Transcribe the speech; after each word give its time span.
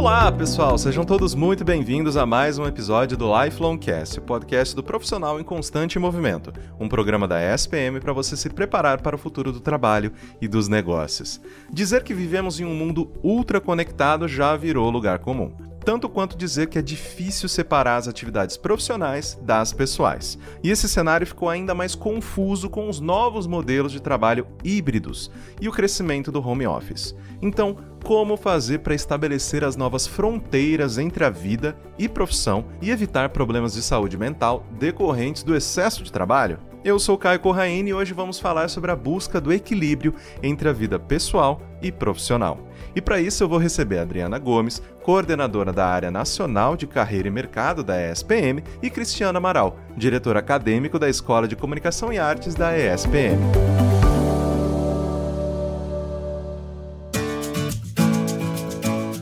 Olá, 0.00 0.32
pessoal! 0.32 0.78
Sejam 0.78 1.04
todos 1.04 1.34
muito 1.34 1.62
bem-vindos 1.62 2.16
a 2.16 2.24
mais 2.24 2.58
um 2.58 2.64
episódio 2.64 3.18
do 3.18 3.26
Lifelong 3.30 3.76
Cast, 3.76 4.18
o 4.18 4.22
podcast 4.22 4.74
do 4.74 4.82
profissional 4.82 5.38
em 5.38 5.44
constante 5.44 5.98
movimento, 5.98 6.54
um 6.80 6.88
programa 6.88 7.28
da 7.28 7.38
ESPM 7.38 8.00
para 8.00 8.14
você 8.14 8.34
se 8.34 8.48
preparar 8.48 9.02
para 9.02 9.14
o 9.14 9.18
futuro 9.18 9.52
do 9.52 9.60
trabalho 9.60 10.10
e 10.40 10.48
dos 10.48 10.68
negócios. 10.68 11.38
Dizer 11.70 12.02
que 12.02 12.14
vivemos 12.14 12.58
em 12.58 12.64
um 12.64 12.74
mundo 12.74 13.12
ultra 13.22 13.60
conectado 13.60 14.26
já 14.26 14.56
virou 14.56 14.88
lugar 14.88 15.18
comum 15.18 15.52
tanto 15.84 16.08
quanto 16.08 16.36
dizer 16.36 16.68
que 16.68 16.78
é 16.78 16.82
difícil 16.82 17.48
separar 17.48 17.96
as 17.96 18.08
atividades 18.08 18.56
profissionais 18.56 19.38
das 19.42 19.72
pessoais. 19.72 20.38
E 20.62 20.70
esse 20.70 20.88
cenário 20.88 21.26
ficou 21.26 21.48
ainda 21.48 21.74
mais 21.74 21.94
confuso 21.94 22.68
com 22.68 22.88
os 22.88 23.00
novos 23.00 23.46
modelos 23.46 23.92
de 23.92 24.00
trabalho 24.00 24.46
híbridos 24.62 25.30
e 25.60 25.68
o 25.68 25.72
crescimento 25.72 26.30
do 26.30 26.46
home 26.46 26.66
office. 26.66 27.14
Então, 27.42 27.76
como 28.04 28.36
fazer 28.36 28.78
para 28.78 28.94
estabelecer 28.94 29.64
as 29.64 29.76
novas 29.76 30.06
fronteiras 30.06 30.98
entre 30.98 31.24
a 31.24 31.30
vida 31.30 31.76
e 31.98 32.08
profissão 32.08 32.64
e 32.80 32.90
evitar 32.90 33.30
problemas 33.30 33.74
de 33.74 33.82
saúde 33.82 34.16
mental 34.16 34.64
decorrentes 34.78 35.42
do 35.42 35.54
excesso 35.54 36.02
de 36.02 36.12
trabalho? 36.12 36.69
Eu 36.82 36.98
sou 36.98 37.18
Caio 37.18 37.38
Corraine 37.40 37.90
e 37.90 37.94
hoje 37.94 38.14
vamos 38.14 38.40
falar 38.40 38.68
sobre 38.68 38.90
a 38.90 38.96
busca 38.96 39.38
do 39.38 39.52
equilíbrio 39.52 40.14
entre 40.42 40.66
a 40.66 40.72
vida 40.72 40.98
pessoal 40.98 41.60
e 41.82 41.92
profissional. 41.92 42.58
E 42.96 43.02
para 43.02 43.20
isso 43.20 43.44
eu 43.44 43.48
vou 43.48 43.58
receber 43.58 43.98
a 43.98 44.02
Adriana 44.02 44.38
Gomes, 44.38 44.82
coordenadora 45.02 45.74
da 45.74 45.86
área 45.86 46.10
nacional 46.10 46.78
de 46.78 46.86
carreira 46.86 47.28
e 47.28 47.30
mercado 47.30 47.84
da 47.84 48.00
ESPM, 48.10 48.64
e 48.82 48.88
Cristiana 48.88 49.36
Amaral, 49.36 49.78
diretor 49.94 50.38
acadêmico 50.38 50.98
da 50.98 51.08
Escola 51.08 51.46
de 51.46 51.54
Comunicação 51.54 52.10
e 52.10 52.18
Artes 52.18 52.54
da 52.54 52.74
ESPM. 52.74 53.38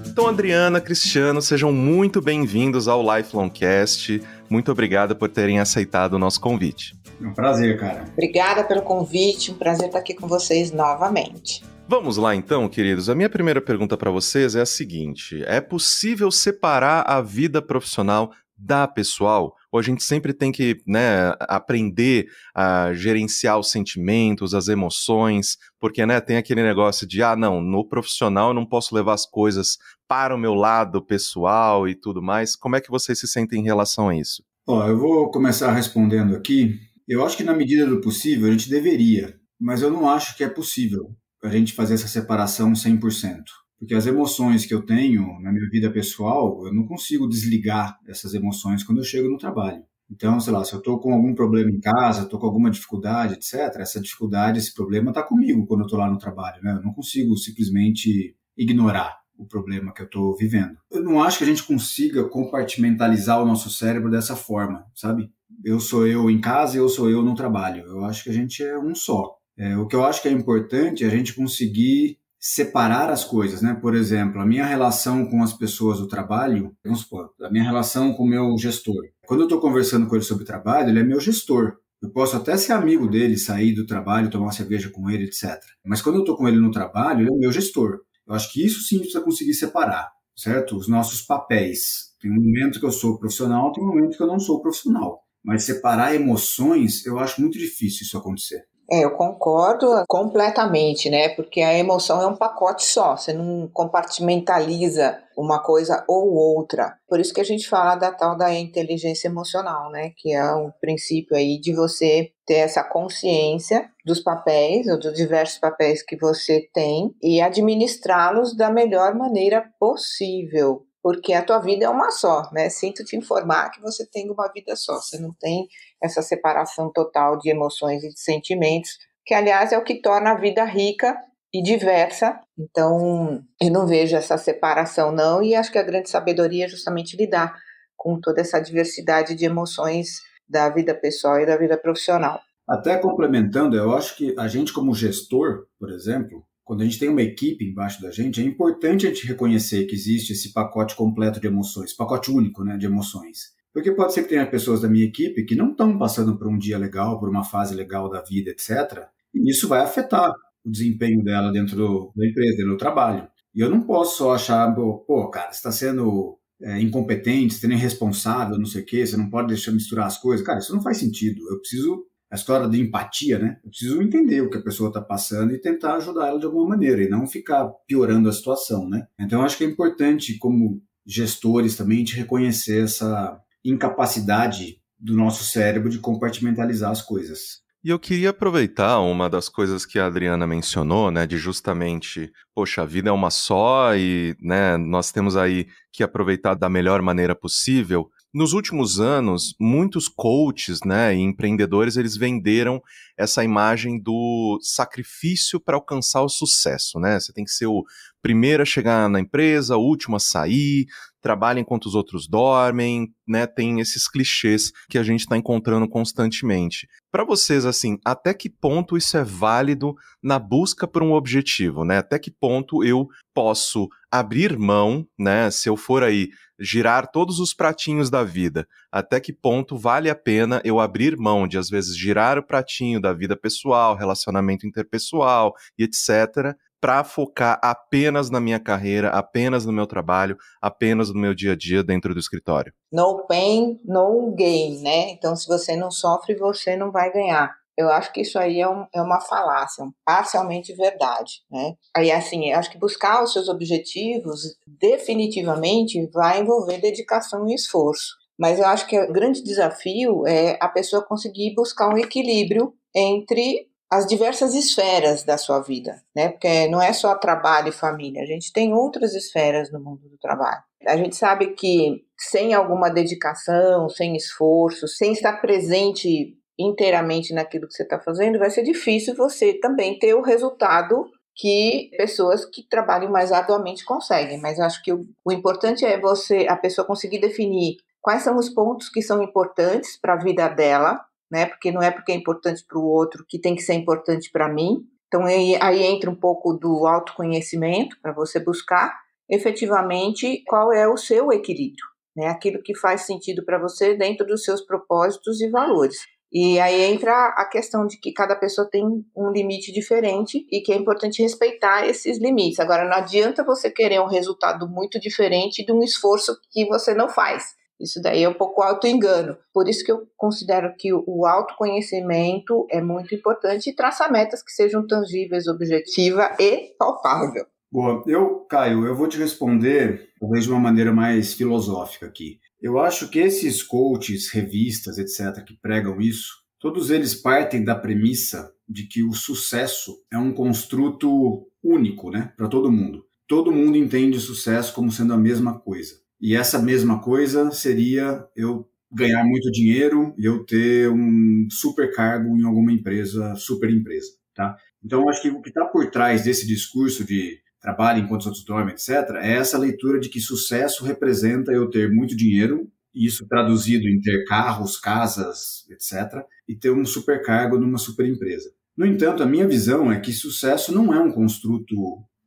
Então, 0.06 0.28
Adriana, 0.28 0.80
Cristiano, 0.80 1.40
sejam 1.40 1.72
muito 1.72 2.20
bem-vindos 2.20 2.86
ao 2.86 3.02
Lifelong 3.02 3.48
Cast. 3.48 4.20
Muito 4.48 4.72
obrigado 4.72 5.14
por 5.14 5.28
terem 5.28 5.58
aceitado 5.58 6.14
o 6.14 6.18
nosso 6.18 6.40
convite. 6.40 6.96
É 7.20 7.26
um 7.26 7.34
prazer, 7.34 7.78
cara. 7.78 8.04
Obrigada 8.12 8.64
pelo 8.64 8.82
convite, 8.82 9.50
um 9.50 9.54
prazer 9.54 9.86
estar 9.86 9.98
aqui 9.98 10.14
com 10.14 10.26
vocês 10.26 10.70
novamente. 10.70 11.62
Vamos 11.86 12.16
lá 12.16 12.34
então, 12.34 12.68
queridos. 12.68 13.08
A 13.08 13.14
minha 13.14 13.30
primeira 13.30 13.60
pergunta 13.60 13.96
para 13.96 14.10
vocês 14.10 14.54
é 14.54 14.60
a 14.60 14.66
seguinte: 14.66 15.42
é 15.46 15.60
possível 15.60 16.30
separar 16.30 17.02
a 17.02 17.20
vida 17.20 17.62
profissional 17.62 18.30
da 18.56 18.86
pessoal? 18.86 19.54
Ou 19.72 19.78
a 19.78 19.82
gente 19.82 20.02
sempre 20.02 20.32
tem 20.32 20.50
que 20.50 20.80
né, 20.86 21.34
aprender 21.40 22.26
a 22.54 22.92
gerenciar 22.94 23.58
os 23.58 23.70
sentimentos, 23.70 24.54
as 24.54 24.68
emoções, 24.68 25.56
porque 25.78 26.04
né, 26.06 26.20
tem 26.20 26.36
aquele 26.36 26.62
negócio 26.62 27.06
de, 27.06 27.22
ah, 27.22 27.36
não, 27.36 27.60
no 27.60 27.86
profissional 27.86 28.48
eu 28.48 28.54
não 28.54 28.66
posso 28.66 28.94
levar 28.94 29.14
as 29.14 29.26
coisas 29.26 29.76
para 30.06 30.34
o 30.34 30.38
meu 30.38 30.54
lado 30.54 31.04
pessoal 31.04 31.86
e 31.88 31.94
tudo 31.94 32.22
mais. 32.22 32.56
Como 32.56 32.76
é 32.76 32.80
que 32.80 32.90
vocês 32.90 33.18
se 33.18 33.28
sentem 33.28 33.60
em 33.60 33.64
relação 33.64 34.08
a 34.08 34.16
isso? 34.16 34.42
Ó, 34.66 34.86
eu 34.86 34.98
vou 34.98 35.30
começar 35.30 35.72
respondendo 35.72 36.34
aqui 36.34 36.78
eu 37.08 37.24
acho 37.24 37.38
que 37.38 37.44
na 37.44 37.54
medida 37.54 37.86
do 37.86 38.02
possível 38.02 38.48
a 38.48 38.50
gente 38.50 38.68
deveria, 38.68 39.34
mas 39.58 39.80
eu 39.80 39.90
não 39.90 40.06
acho 40.06 40.36
que 40.36 40.44
é 40.44 40.48
possível 40.48 41.16
a 41.42 41.48
gente 41.48 41.72
fazer 41.72 41.94
essa 41.94 42.06
separação 42.06 42.74
100%. 42.74 43.44
Porque 43.78 43.94
as 43.94 44.06
emoções 44.06 44.66
que 44.66 44.74
eu 44.74 44.84
tenho 44.84 45.40
na 45.40 45.52
minha 45.52 45.68
vida 45.68 45.90
pessoal, 45.90 46.66
eu 46.66 46.74
não 46.74 46.86
consigo 46.86 47.28
desligar 47.28 47.98
essas 48.06 48.34
emoções 48.34 48.82
quando 48.82 48.98
eu 48.98 49.04
chego 49.04 49.28
no 49.28 49.38
trabalho. 49.38 49.82
Então, 50.10 50.40
sei 50.40 50.52
lá, 50.52 50.64
se 50.64 50.72
eu 50.72 50.78
estou 50.78 50.98
com 50.98 51.12
algum 51.12 51.34
problema 51.34 51.70
em 51.70 51.80
casa, 51.80 52.22
estou 52.22 52.40
com 52.40 52.46
alguma 52.46 52.70
dificuldade, 52.70 53.34
etc., 53.34 53.76
essa 53.76 54.00
dificuldade, 54.00 54.58
esse 54.58 54.72
problema 54.72 55.10
está 55.10 55.22
comigo 55.22 55.66
quando 55.66 55.80
eu 55.80 55.86
estou 55.86 55.98
lá 55.98 56.10
no 56.10 56.18
trabalho. 56.18 56.62
Né? 56.62 56.72
Eu 56.72 56.82
não 56.82 56.92
consigo 56.92 57.36
simplesmente 57.36 58.34
ignorar 58.56 59.18
o 59.36 59.46
problema 59.46 59.92
que 59.92 60.02
eu 60.02 60.06
estou 60.06 60.36
vivendo. 60.36 60.76
Eu 60.90 61.02
não 61.02 61.22
acho 61.22 61.38
que 61.38 61.44
a 61.44 61.46
gente 61.46 61.62
consiga 61.62 62.24
compartimentalizar 62.24 63.40
o 63.40 63.46
nosso 63.46 63.70
cérebro 63.70 64.10
dessa 64.10 64.34
forma, 64.34 64.84
sabe? 64.94 65.30
eu 65.64 65.80
sou 65.80 66.06
eu 66.06 66.30
em 66.30 66.40
casa 66.40 66.76
e 66.76 66.80
eu 66.80 66.88
sou 66.88 67.10
eu 67.10 67.22
no 67.22 67.34
trabalho. 67.34 67.84
Eu 67.86 68.04
acho 68.04 68.24
que 68.24 68.30
a 68.30 68.32
gente 68.32 68.62
é 68.62 68.78
um 68.78 68.94
só. 68.94 69.36
É, 69.56 69.76
o 69.76 69.86
que 69.86 69.96
eu 69.96 70.04
acho 70.04 70.22
que 70.22 70.28
é 70.28 70.32
importante 70.32 71.04
é 71.04 71.06
a 71.06 71.10
gente 71.10 71.34
conseguir 71.34 72.18
separar 72.38 73.10
as 73.10 73.24
coisas, 73.24 73.60
né? 73.60 73.74
Por 73.74 73.94
exemplo, 73.94 74.40
a 74.40 74.46
minha 74.46 74.64
relação 74.64 75.26
com 75.26 75.42
as 75.42 75.52
pessoas 75.52 75.98
do 75.98 76.06
trabalho, 76.06 76.74
vamos 76.84 77.00
supor, 77.00 77.30
a 77.42 77.50
minha 77.50 77.64
relação 77.64 78.12
com 78.14 78.22
o 78.22 78.28
meu 78.28 78.56
gestor. 78.58 79.02
Quando 79.26 79.40
eu 79.40 79.46
estou 79.46 79.60
conversando 79.60 80.06
com 80.06 80.14
ele 80.14 80.24
sobre 80.24 80.44
trabalho, 80.44 80.88
ele 80.90 81.00
é 81.00 81.04
meu 81.04 81.20
gestor. 81.20 81.76
Eu 82.00 82.10
posso 82.10 82.36
até 82.36 82.56
ser 82.56 82.72
amigo 82.72 83.08
dele, 83.08 83.36
sair 83.36 83.74
do 83.74 83.84
trabalho, 83.84 84.30
tomar 84.30 84.46
uma 84.46 84.52
cerveja 84.52 84.88
com 84.88 85.10
ele, 85.10 85.24
etc. 85.24 85.58
Mas 85.84 86.00
quando 86.00 86.16
eu 86.16 86.20
estou 86.20 86.36
com 86.36 86.46
ele 86.46 86.60
no 86.60 86.70
trabalho, 86.70 87.22
ele 87.22 87.34
é 87.34 87.38
meu 87.38 87.50
gestor. 87.50 87.98
Eu 88.26 88.34
acho 88.34 88.52
que 88.52 88.64
isso 88.64 88.82
sim 88.82 88.98
precisa 88.98 89.20
conseguir 89.20 89.54
separar, 89.54 90.08
certo? 90.36 90.76
Os 90.76 90.86
nossos 90.86 91.22
papéis. 91.22 92.14
Tem 92.20 92.30
um 92.30 92.36
momento 92.36 92.78
que 92.78 92.86
eu 92.86 92.92
sou 92.92 93.18
profissional, 93.18 93.72
tem 93.72 93.82
um 93.82 93.88
momento 93.88 94.16
que 94.16 94.22
eu 94.22 94.28
não 94.28 94.38
sou 94.38 94.62
profissional. 94.62 95.20
Mas 95.42 95.64
separar 95.64 96.14
emoções, 96.14 97.04
eu 97.04 97.18
acho 97.18 97.40
muito 97.40 97.58
difícil 97.58 98.04
isso 98.04 98.16
acontecer. 98.16 98.62
É, 98.90 99.04
eu 99.04 99.10
concordo 99.10 99.86
completamente, 100.08 101.10
né? 101.10 101.28
Porque 101.28 101.60
a 101.60 101.76
emoção 101.76 102.22
é 102.22 102.26
um 102.26 102.36
pacote 102.36 102.84
só, 102.86 103.16
você 103.16 103.34
não 103.34 103.68
compartimentaliza 103.68 105.18
uma 105.36 105.62
coisa 105.62 106.04
ou 106.08 106.32
outra. 106.32 106.96
Por 107.06 107.20
isso 107.20 107.34
que 107.34 107.40
a 107.40 107.44
gente 107.44 107.68
fala 107.68 107.96
da 107.96 108.10
tal 108.10 108.36
da 108.36 108.52
inteligência 108.54 109.28
emocional, 109.28 109.90
né? 109.90 110.12
Que 110.16 110.32
é 110.32 110.54
um 110.54 110.72
princípio 110.80 111.36
aí 111.36 111.60
de 111.60 111.74
você 111.74 112.30
ter 112.46 112.54
essa 112.54 112.82
consciência 112.82 113.90
dos 114.06 114.20
papéis, 114.20 114.86
ou 114.88 114.98
dos 114.98 115.12
diversos 115.12 115.58
papéis 115.58 116.02
que 116.02 116.16
você 116.16 116.66
tem, 116.72 117.14
e 117.22 117.42
administrá-los 117.42 118.56
da 118.56 118.70
melhor 118.70 119.14
maneira 119.14 119.70
possível 119.78 120.87
porque 121.08 121.32
a 121.32 121.42
tua 121.42 121.58
vida 121.58 121.86
é 121.86 121.88
uma 121.88 122.10
só, 122.10 122.50
né? 122.52 122.68
Sinto 122.68 123.02
te 123.02 123.16
informar 123.16 123.70
que 123.70 123.80
você 123.80 124.04
tem 124.04 124.30
uma 124.30 124.46
vida 124.52 124.76
só, 124.76 125.00
você 125.00 125.18
não 125.18 125.32
tem 125.40 125.66
essa 126.02 126.20
separação 126.20 126.92
total 126.92 127.38
de 127.38 127.48
emoções 127.48 128.04
e 128.04 128.10
de 128.10 128.20
sentimentos, 128.20 128.98
que 129.24 129.32
aliás 129.32 129.72
é 129.72 129.78
o 129.78 129.82
que 129.82 130.02
torna 130.02 130.32
a 130.32 130.34
vida 130.34 130.62
rica 130.64 131.16
e 131.50 131.62
diversa. 131.62 132.38
Então, 132.58 133.42
eu 133.58 133.70
não 133.70 133.86
vejo 133.86 134.16
essa 134.16 134.36
separação 134.36 135.10
não, 135.10 135.42
e 135.42 135.54
acho 135.54 135.72
que 135.72 135.78
a 135.78 135.82
grande 135.82 136.10
sabedoria 136.10 136.66
é 136.66 136.68
justamente 136.68 137.16
lidar 137.16 137.56
com 137.96 138.20
toda 138.20 138.42
essa 138.42 138.60
diversidade 138.60 139.34
de 139.34 139.46
emoções 139.46 140.20
da 140.46 140.68
vida 140.68 140.94
pessoal 140.94 141.40
e 141.40 141.46
da 141.46 141.56
vida 141.56 141.78
profissional. 141.78 142.38
Até 142.68 142.98
complementando, 142.98 143.74
eu 143.78 143.96
acho 143.96 144.14
que 144.14 144.34
a 144.38 144.46
gente 144.46 144.74
como 144.74 144.94
gestor, 144.94 145.68
por 145.80 145.90
exemplo, 145.90 146.44
quando 146.68 146.82
a 146.82 146.84
gente 146.84 146.98
tem 146.98 147.08
uma 147.08 147.22
equipe 147.22 147.64
embaixo 147.64 148.02
da 148.02 148.10
gente, 148.10 148.42
é 148.42 148.44
importante 148.44 149.06
a 149.06 149.08
gente 149.08 149.26
reconhecer 149.26 149.86
que 149.86 149.94
existe 149.94 150.34
esse 150.34 150.52
pacote 150.52 150.94
completo 150.94 151.40
de 151.40 151.46
emoções, 151.46 151.94
pacote 151.94 152.30
único 152.30 152.62
né, 152.62 152.76
de 152.76 152.84
emoções. 152.84 153.54
Porque 153.72 153.90
pode 153.90 154.12
ser 154.12 154.24
que 154.24 154.28
tenha 154.28 154.44
pessoas 154.46 154.82
da 154.82 154.88
minha 154.88 155.06
equipe 155.06 155.46
que 155.46 155.54
não 155.54 155.70
estão 155.70 155.96
passando 155.96 156.36
por 156.36 156.46
um 156.46 156.58
dia 156.58 156.76
legal, 156.76 157.18
por 157.18 157.30
uma 157.30 157.42
fase 157.42 157.74
legal 157.74 158.10
da 158.10 158.20
vida, 158.20 158.50
etc. 158.50 159.06
E 159.34 159.50
isso 159.50 159.66
vai 159.66 159.80
afetar 159.80 160.30
o 160.62 160.70
desempenho 160.70 161.24
dela 161.24 161.50
dentro 161.50 161.74
do, 161.74 162.12
da 162.14 162.26
empresa, 162.26 162.58
dentro 162.58 162.72
do 162.72 162.76
trabalho. 162.76 163.26
E 163.54 163.60
eu 163.60 163.70
não 163.70 163.80
posso 163.80 164.18
só 164.18 164.34
achar, 164.34 164.70
pô, 164.74 165.30
cara, 165.30 165.50
você 165.50 165.56
está 165.56 165.72
sendo 165.72 166.38
é, 166.60 166.78
incompetente, 166.82 167.54
você 167.54 167.64
está 167.64 167.74
irresponsável, 167.74 168.58
não 168.58 168.66
sei 168.66 168.82
o 168.82 168.84
quê, 168.84 169.06
você 169.06 169.16
não 169.16 169.30
pode 169.30 169.48
deixar 169.48 169.72
misturar 169.72 170.06
as 170.06 170.18
coisas. 170.18 170.44
Cara, 170.44 170.58
isso 170.58 170.74
não 170.74 170.82
faz 170.82 170.98
sentido. 170.98 171.40
Eu 171.50 171.60
preciso 171.60 172.04
a 172.30 172.34
história 172.34 172.68
de 172.68 172.80
empatia, 172.80 173.38
né? 173.38 173.58
Eu 173.64 173.70
preciso 173.70 174.02
entender 174.02 174.42
o 174.42 174.50
que 174.50 174.58
a 174.58 174.62
pessoa 174.62 174.88
está 174.88 175.00
passando 175.00 175.52
e 175.54 175.60
tentar 175.60 175.96
ajudar 175.96 176.28
ela 176.28 176.38
de 176.38 176.46
alguma 176.46 176.68
maneira 176.68 177.02
e 177.02 177.08
não 177.08 177.26
ficar 177.26 177.68
piorando 177.86 178.28
a 178.28 178.32
situação, 178.32 178.88
né? 178.88 179.06
Então, 179.18 179.42
acho 179.42 179.56
que 179.56 179.64
é 179.64 179.66
importante, 179.66 180.36
como 180.38 180.82
gestores 181.06 181.76
também, 181.76 182.04
de 182.04 182.14
reconhecer 182.16 182.84
essa 182.84 183.40
incapacidade 183.64 184.78
do 184.98 185.14
nosso 185.14 185.44
cérebro 185.44 185.88
de 185.88 185.98
compartimentalizar 185.98 186.90
as 186.90 187.00
coisas. 187.00 187.62
E 187.82 187.90
eu 187.90 187.98
queria 187.98 188.30
aproveitar 188.30 188.98
uma 188.98 189.30
das 189.30 189.48
coisas 189.48 189.86
que 189.86 190.00
a 190.00 190.06
Adriana 190.06 190.46
mencionou, 190.46 191.12
né, 191.12 191.26
de 191.26 191.38
justamente, 191.38 192.30
poxa, 192.52 192.82
a 192.82 192.84
vida 192.84 193.08
é 193.08 193.12
uma 193.12 193.30
só 193.30 193.94
e, 193.94 194.36
né, 194.40 194.76
nós 194.76 195.12
temos 195.12 195.36
aí 195.36 195.66
que 195.92 196.02
aproveitar 196.02 196.54
da 196.54 196.68
melhor 196.68 197.00
maneira 197.00 197.36
possível. 197.36 198.10
Nos 198.32 198.52
últimos 198.52 199.00
anos, 199.00 199.54
muitos 199.58 200.06
coaches 200.06 200.80
né, 200.84 201.14
e 201.14 201.18
empreendedores 201.18 201.96
eles 201.96 202.14
venderam 202.14 202.82
essa 203.16 203.42
imagem 203.42 203.98
do 203.98 204.58
sacrifício 204.60 205.58
para 205.58 205.76
alcançar 205.76 206.22
o 206.22 206.28
sucesso. 206.28 207.00
Né? 207.00 207.18
Você 207.18 207.32
tem 207.32 207.44
que 207.44 207.50
ser 207.50 207.66
o 207.66 207.84
primeiro 208.28 208.62
a 208.62 208.66
chegar 208.66 209.08
na 209.08 209.20
empresa, 209.20 209.78
o 209.78 209.82
último 209.82 210.16
a 210.16 210.20
sair, 210.20 210.84
trabalha 211.18 211.60
enquanto 211.60 211.86
os 211.86 211.94
outros 211.94 212.28
dormem, 212.28 213.08
né? 213.26 213.46
Tem 213.46 213.80
esses 213.80 214.06
clichês 214.06 214.70
que 214.90 214.98
a 214.98 215.02
gente 215.02 215.20
está 215.20 215.34
encontrando 215.34 215.88
constantemente. 215.88 216.86
Para 217.10 217.24
vocês, 217.24 217.64
assim, 217.64 217.96
até 218.04 218.34
que 218.34 218.50
ponto 218.50 218.98
isso 218.98 219.16
é 219.16 219.24
válido 219.24 219.94
na 220.22 220.38
busca 220.38 220.86
por 220.86 221.02
um 221.02 221.12
objetivo, 221.12 221.86
né? 221.86 221.96
Até 221.96 222.18
que 222.18 222.30
ponto 222.30 222.84
eu 222.84 223.06
posso 223.34 223.88
abrir 224.10 224.58
mão, 224.58 225.06
né? 225.18 225.50
Se 225.50 225.70
eu 225.70 225.76
for 225.76 226.02
aí 226.04 226.28
girar 226.60 227.10
todos 227.10 227.40
os 227.40 227.54
pratinhos 227.54 228.10
da 228.10 228.22
vida, 228.22 228.66
até 228.92 229.20
que 229.20 229.32
ponto 229.32 229.78
vale 229.78 230.10
a 230.10 230.14
pena 230.14 230.60
eu 230.64 230.80
abrir 230.80 231.16
mão 231.16 231.48
de, 231.48 231.56
às 231.56 231.70
vezes, 231.70 231.96
girar 231.96 232.36
o 232.36 232.46
pratinho 232.46 233.00
da 233.00 233.14
vida 233.14 233.34
pessoal, 233.34 233.96
relacionamento 233.96 234.66
interpessoal 234.66 235.54
e 235.78 235.84
etc., 235.84 236.54
para 236.80 237.04
focar 237.04 237.58
apenas 237.62 238.30
na 238.30 238.40
minha 238.40 238.60
carreira, 238.60 239.08
apenas 239.10 239.66
no 239.66 239.72
meu 239.72 239.86
trabalho, 239.86 240.36
apenas 240.60 241.12
no 241.12 241.20
meu 241.20 241.34
dia 241.34 241.52
a 241.52 241.56
dia 241.56 241.82
dentro 241.82 242.14
do 242.14 242.20
escritório? 242.20 242.72
No 242.92 243.26
pain, 243.26 243.80
no 243.84 244.34
gain, 244.36 244.82
né? 244.82 245.10
Então, 245.10 245.34
se 245.34 245.46
você 245.46 245.76
não 245.76 245.90
sofre, 245.90 246.34
você 246.34 246.76
não 246.76 246.90
vai 246.90 247.12
ganhar. 247.12 247.54
Eu 247.76 247.90
acho 247.90 248.12
que 248.12 248.22
isso 248.22 248.36
aí 248.38 248.60
é, 248.60 248.68
um, 248.68 248.86
é 248.92 249.00
uma 249.00 249.20
falácia, 249.20 249.84
um, 249.84 249.92
parcialmente 250.04 250.74
verdade, 250.74 251.42
né? 251.48 251.74
Aí, 251.96 252.10
assim, 252.10 252.52
acho 252.52 252.70
que 252.70 252.78
buscar 252.78 253.22
os 253.22 253.32
seus 253.32 253.48
objetivos 253.48 254.56
definitivamente 254.66 256.04
vai 256.12 256.40
envolver 256.40 256.80
dedicação 256.80 257.48
e 257.48 257.54
esforço. 257.54 258.16
Mas 258.36 258.58
eu 258.58 258.66
acho 258.66 258.86
que 258.86 258.98
o 258.98 259.12
grande 259.12 259.42
desafio 259.42 260.26
é 260.26 260.58
a 260.60 260.68
pessoa 260.68 261.04
conseguir 261.04 261.54
buscar 261.54 261.88
um 261.88 261.98
equilíbrio 261.98 262.72
entre 262.94 263.67
as 263.90 264.06
diversas 264.06 264.54
esferas 264.54 265.24
da 265.24 265.38
sua 265.38 265.60
vida, 265.60 266.02
né? 266.14 266.28
Porque 266.28 266.68
não 266.68 266.80
é 266.80 266.92
só 266.92 267.14
trabalho 267.14 267.68
e 267.68 267.72
família, 267.72 268.22
a 268.22 268.26
gente 268.26 268.52
tem 268.52 268.74
outras 268.74 269.14
esferas 269.14 269.72
no 269.72 269.80
mundo 269.80 270.08
do 270.08 270.18
trabalho. 270.18 270.62
A 270.86 270.96
gente 270.96 271.16
sabe 271.16 271.54
que 271.54 272.04
sem 272.16 272.54
alguma 272.54 272.90
dedicação, 272.90 273.88
sem 273.88 274.16
esforço, 274.16 274.86
sem 274.86 275.12
estar 275.12 275.40
presente 275.40 276.36
inteiramente 276.58 277.32
naquilo 277.32 277.66
que 277.66 277.74
você 277.74 277.82
está 277.82 277.98
fazendo, 277.98 278.38
vai 278.38 278.50
ser 278.50 278.62
difícil 278.62 279.14
você 279.14 279.54
também 279.54 279.98
ter 279.98 280.14
o 280.14 280.22
resultado 280.22 281.06
que 281.34 281.90
pessoas 281.96 282.44
que 282.44 282.68
trabalham 282.68 283.12
mais 283.12 283.30
arduamente 283.30 283.84
conseguem. 283.84 284.40
Mas 284.40 284.58
eu 284.58 284.64
acho 284.64 284.82
que 284.82 284.92
o, 284.92 285.06
o 285.24 285.32
importante 285.32 285.84
é 285.84 285.98
você, 285.98 286.46
a 286.48 286.56
pessoa 286.56 286.86
conseguir 286.86 287.20
definir 287.20 287.76
quais 288.00 288.22
são 288.22 288.36
os 288.36 288.48
pontos 288.48 288.88
que 288.88 289.00
são 289.00 289.22
importantes 289.22 289.96
para 289.96 290.14
a 290.14 290.18
vida 290.18 290.48
dela, 290.48 291.00
né? 291.30 291.46
Porque 291.46 291.70
não 291.70 291.82
é 291.82 291.90
porque 291.90 292.12
é 292.12 292.14
importante 292.14 292.64
para 292.66 292.78
o 292.78 292.86
outro 292.86 293.24
que 293.28 293.38
tem 293.38 293.54
que 293.54 293.62
ser 293.62 293.74
importante 293.74 294.30
para 294.30 294.48
mim. 294.48 294.78
Então 295.06 295.24
aí, 295.24 295.56
aí 295.60 295.82
entra 295.82 296.10
um 296.10 296.14
pouco 296.14 296.52
do 296.52 296.86
autoconhecimento 296.86 297.96
para 298.00 298.12
você 298.12 298.38
buscar 298.38 298.94
efetivamente 299.28 300.42
qual 300.46 300.72
é 300.72 300.88
o 300.88 300.96
seu 300.96 301.32
equilíbrio, 301.32 301.84
né? 302.16 302.28
Aquilo 302.28 302.62
que 302.62 302.76
faz 302.76 303.02
sentido 303.02 303.44
para 303.44 303.58
você 303.58 303.94
dentro 303.94 304.26
dos 304.26 304.42
seus 304.42 304.62
propósitos 304.62 305.40
e 305.40 305.50
valores. 305.50 305.98
E 306.30 306.60
aí 306.60 306.82
entra 306.82 307.28
a 307.36 307.46
questão 307.46 307.86
de 307.86 307.98
que 307.98 308.12
cada 308.12 308.36
pessoa 308.36 308.68
tem 308.70 308.84
um 309.16 309.30
limite 309.30 309.72
diferente 309.72 310.46
e 310.52 310.60
que 310.60 310.72
é 310.72 310.76
importante 310.76 311.22
respeitar 311.22 311.88
esses 311.88 312.18
limites. 312.18 312.60
Agora, 312.60 312.84
não 312.84 312.96
adianta 312.96 313.42
você 313.42 313.70
querer 313.70 314.00
um 314.00 314.06
resultado 314.06 314.68
muito 314.68 315.00
diferente 315.00 315.64
de 315.64 315.72
um 315.72 315.82
esforço 315.82 316.38
que 316.50 316.66
você 316.66 316.92
não 316.92 317.08
faz. 317.08 317.56
Isso 317.80 318.00
daí 318.02 318.24
é 318.24 318.28
um 318.28 318.34
pouco 318.34 318.62
auto-engano. 318.62 319.36
Por 319.52 319.68
isso 319.68 319.84
que 319.84 319.92
eu 319.92 320.06
considero 320.16 320.74
que 320.76 320.92
o 320.92 321.26
autoconhecimento 321.26 322.66
é 322.70 322.80
muito 322.80 323.14
importante 323.14 323.70
e 323.70 323.74
traçar 323.74 324.10
metas 324.10 324.42
que 324.42 324.50
sejam 324.50 324.86
tangíveis, 324.86 325.46
objetiva 325.46 326.34
e 326.40 326.74
palpável. 326.78 327.46
Boa, 327.70 328.02
eu, 328.06 328.46
Caio, 328.48 328.86
eu 328.86 328.96
vou 328.96 329.06
te 329.08 329.18
responder 329.18 330.08
talvez 330.18 330.44
de 330.44 330.50
uma 330.50 330.58
maneira 330.58 330.92
mais 330.92 331.34
filosófica 331.34 332.06
aqui. 332.06 332.40
Eu 332.60 332.78
acho 332.78 333.08
que 333.08 333.18
esses 333.18 333.62
coaches, 333.62 334.30
revistas, 334.30 334.98
etc., 334.98 335.44
que 335.44 335.54
pregam 335.54 336.00
isso, 336.00 336.38
todos 336.58 336.90
eles 336.90 337.14
partem 337.14 337.62
da 337.62 337.76
premissa 337.76 338.52
de 338.68 338.86
que 338.86 339.04
o 339.04 339.12
sucesso 339.12 340.02
é 340.10 340.18
um 340.18 340.32
construto 340.32 341.46
único, 341.62 342.10
né, 342.10 342.32
para 342.36 342.48
todo 342.48 342.72
mundo. 342.72 343.04
Todo 343.28 343.52
mundo 343.52 343.76
entende 343.76 344.18
sucesso 344.18 344.74
como 344.74 344.90
sendo 344.90 345.12
a 345.12 345.18
mesma 345.18 345.58
coisa. 345.58 346.00
E 346.20 346.34
essa 346.34 346.58
mesma 346.58 347.00
coisa 347.00 347.50
seria 347.50 348.26
eu 348.34 348.68
ganhar 348.90 349.24
muito 349.24 349.50
dinheiro 349.50 350.14
e 350.18 350.24
eu 350.24 350.44
ter 350.44 350.90
um 350.90 351.46
super 351.50 351.94
cargo 351.94 352.36
em 352.36 352.44
alguma 352.44 352.72
empresa, 352.72 353.34
super 353.36 353.70
empresa, 353.70 354.12
tá? 354.34 354.56
Então, 354.82 355.08
acho 355.08 355.22
que 355.22 355.30
o 355.30 355.42
que 355.42 355.50
está 355.50 355.64
por 355.64 355.90
trás 355.90 356.24
desse 356.24 356.46
discurso 356.46 357.04
de 357.04 357.38
trabalho 357.60 358.02
enquanto 358.02 358.20
os 358.22 358.26
outros 358.26 358.44
dormem, 358.44 358.74
etc., 358.74 359.16
é 359.20 359.32
essa 359.32 359.58
leitura 359.58 359.98
de 360.00 360.08
que 360.08 360.20
sucesso 360.20 360.84
representa 360.84 361.52
eu 361.52 361.68
ter 361.68 361.92
muito 361.92 362.16
dinheiro, 362.16 362.70
isso 362.94 363.26
traduzido 363.28 363.86
em 363.88 364.00
ter 364.00 364.24
carros, 364.24 364.78
casas, 364.78 365.66
etc., 365.70 366.24
e 366.48 366.54
ter 366.54 366.70
um 366.70 366.84
super 366.84 367.22
cargo 367.22 367.58
numa 367.58 367.78
super 367.78 368.06
empresa. 368.06 368.50
No 368.76 368.86
entanto, 368.86 369.22
a 369.22 369.26
minha 369.26 369.46
visão 369.46 369.90
é 369.90 370.00
que 370.00 370.12
sucesso 370.12 370.72
não 370.72 370.94
é 370.94 371.00
um 371.00 371.10
construto 371.10 371.74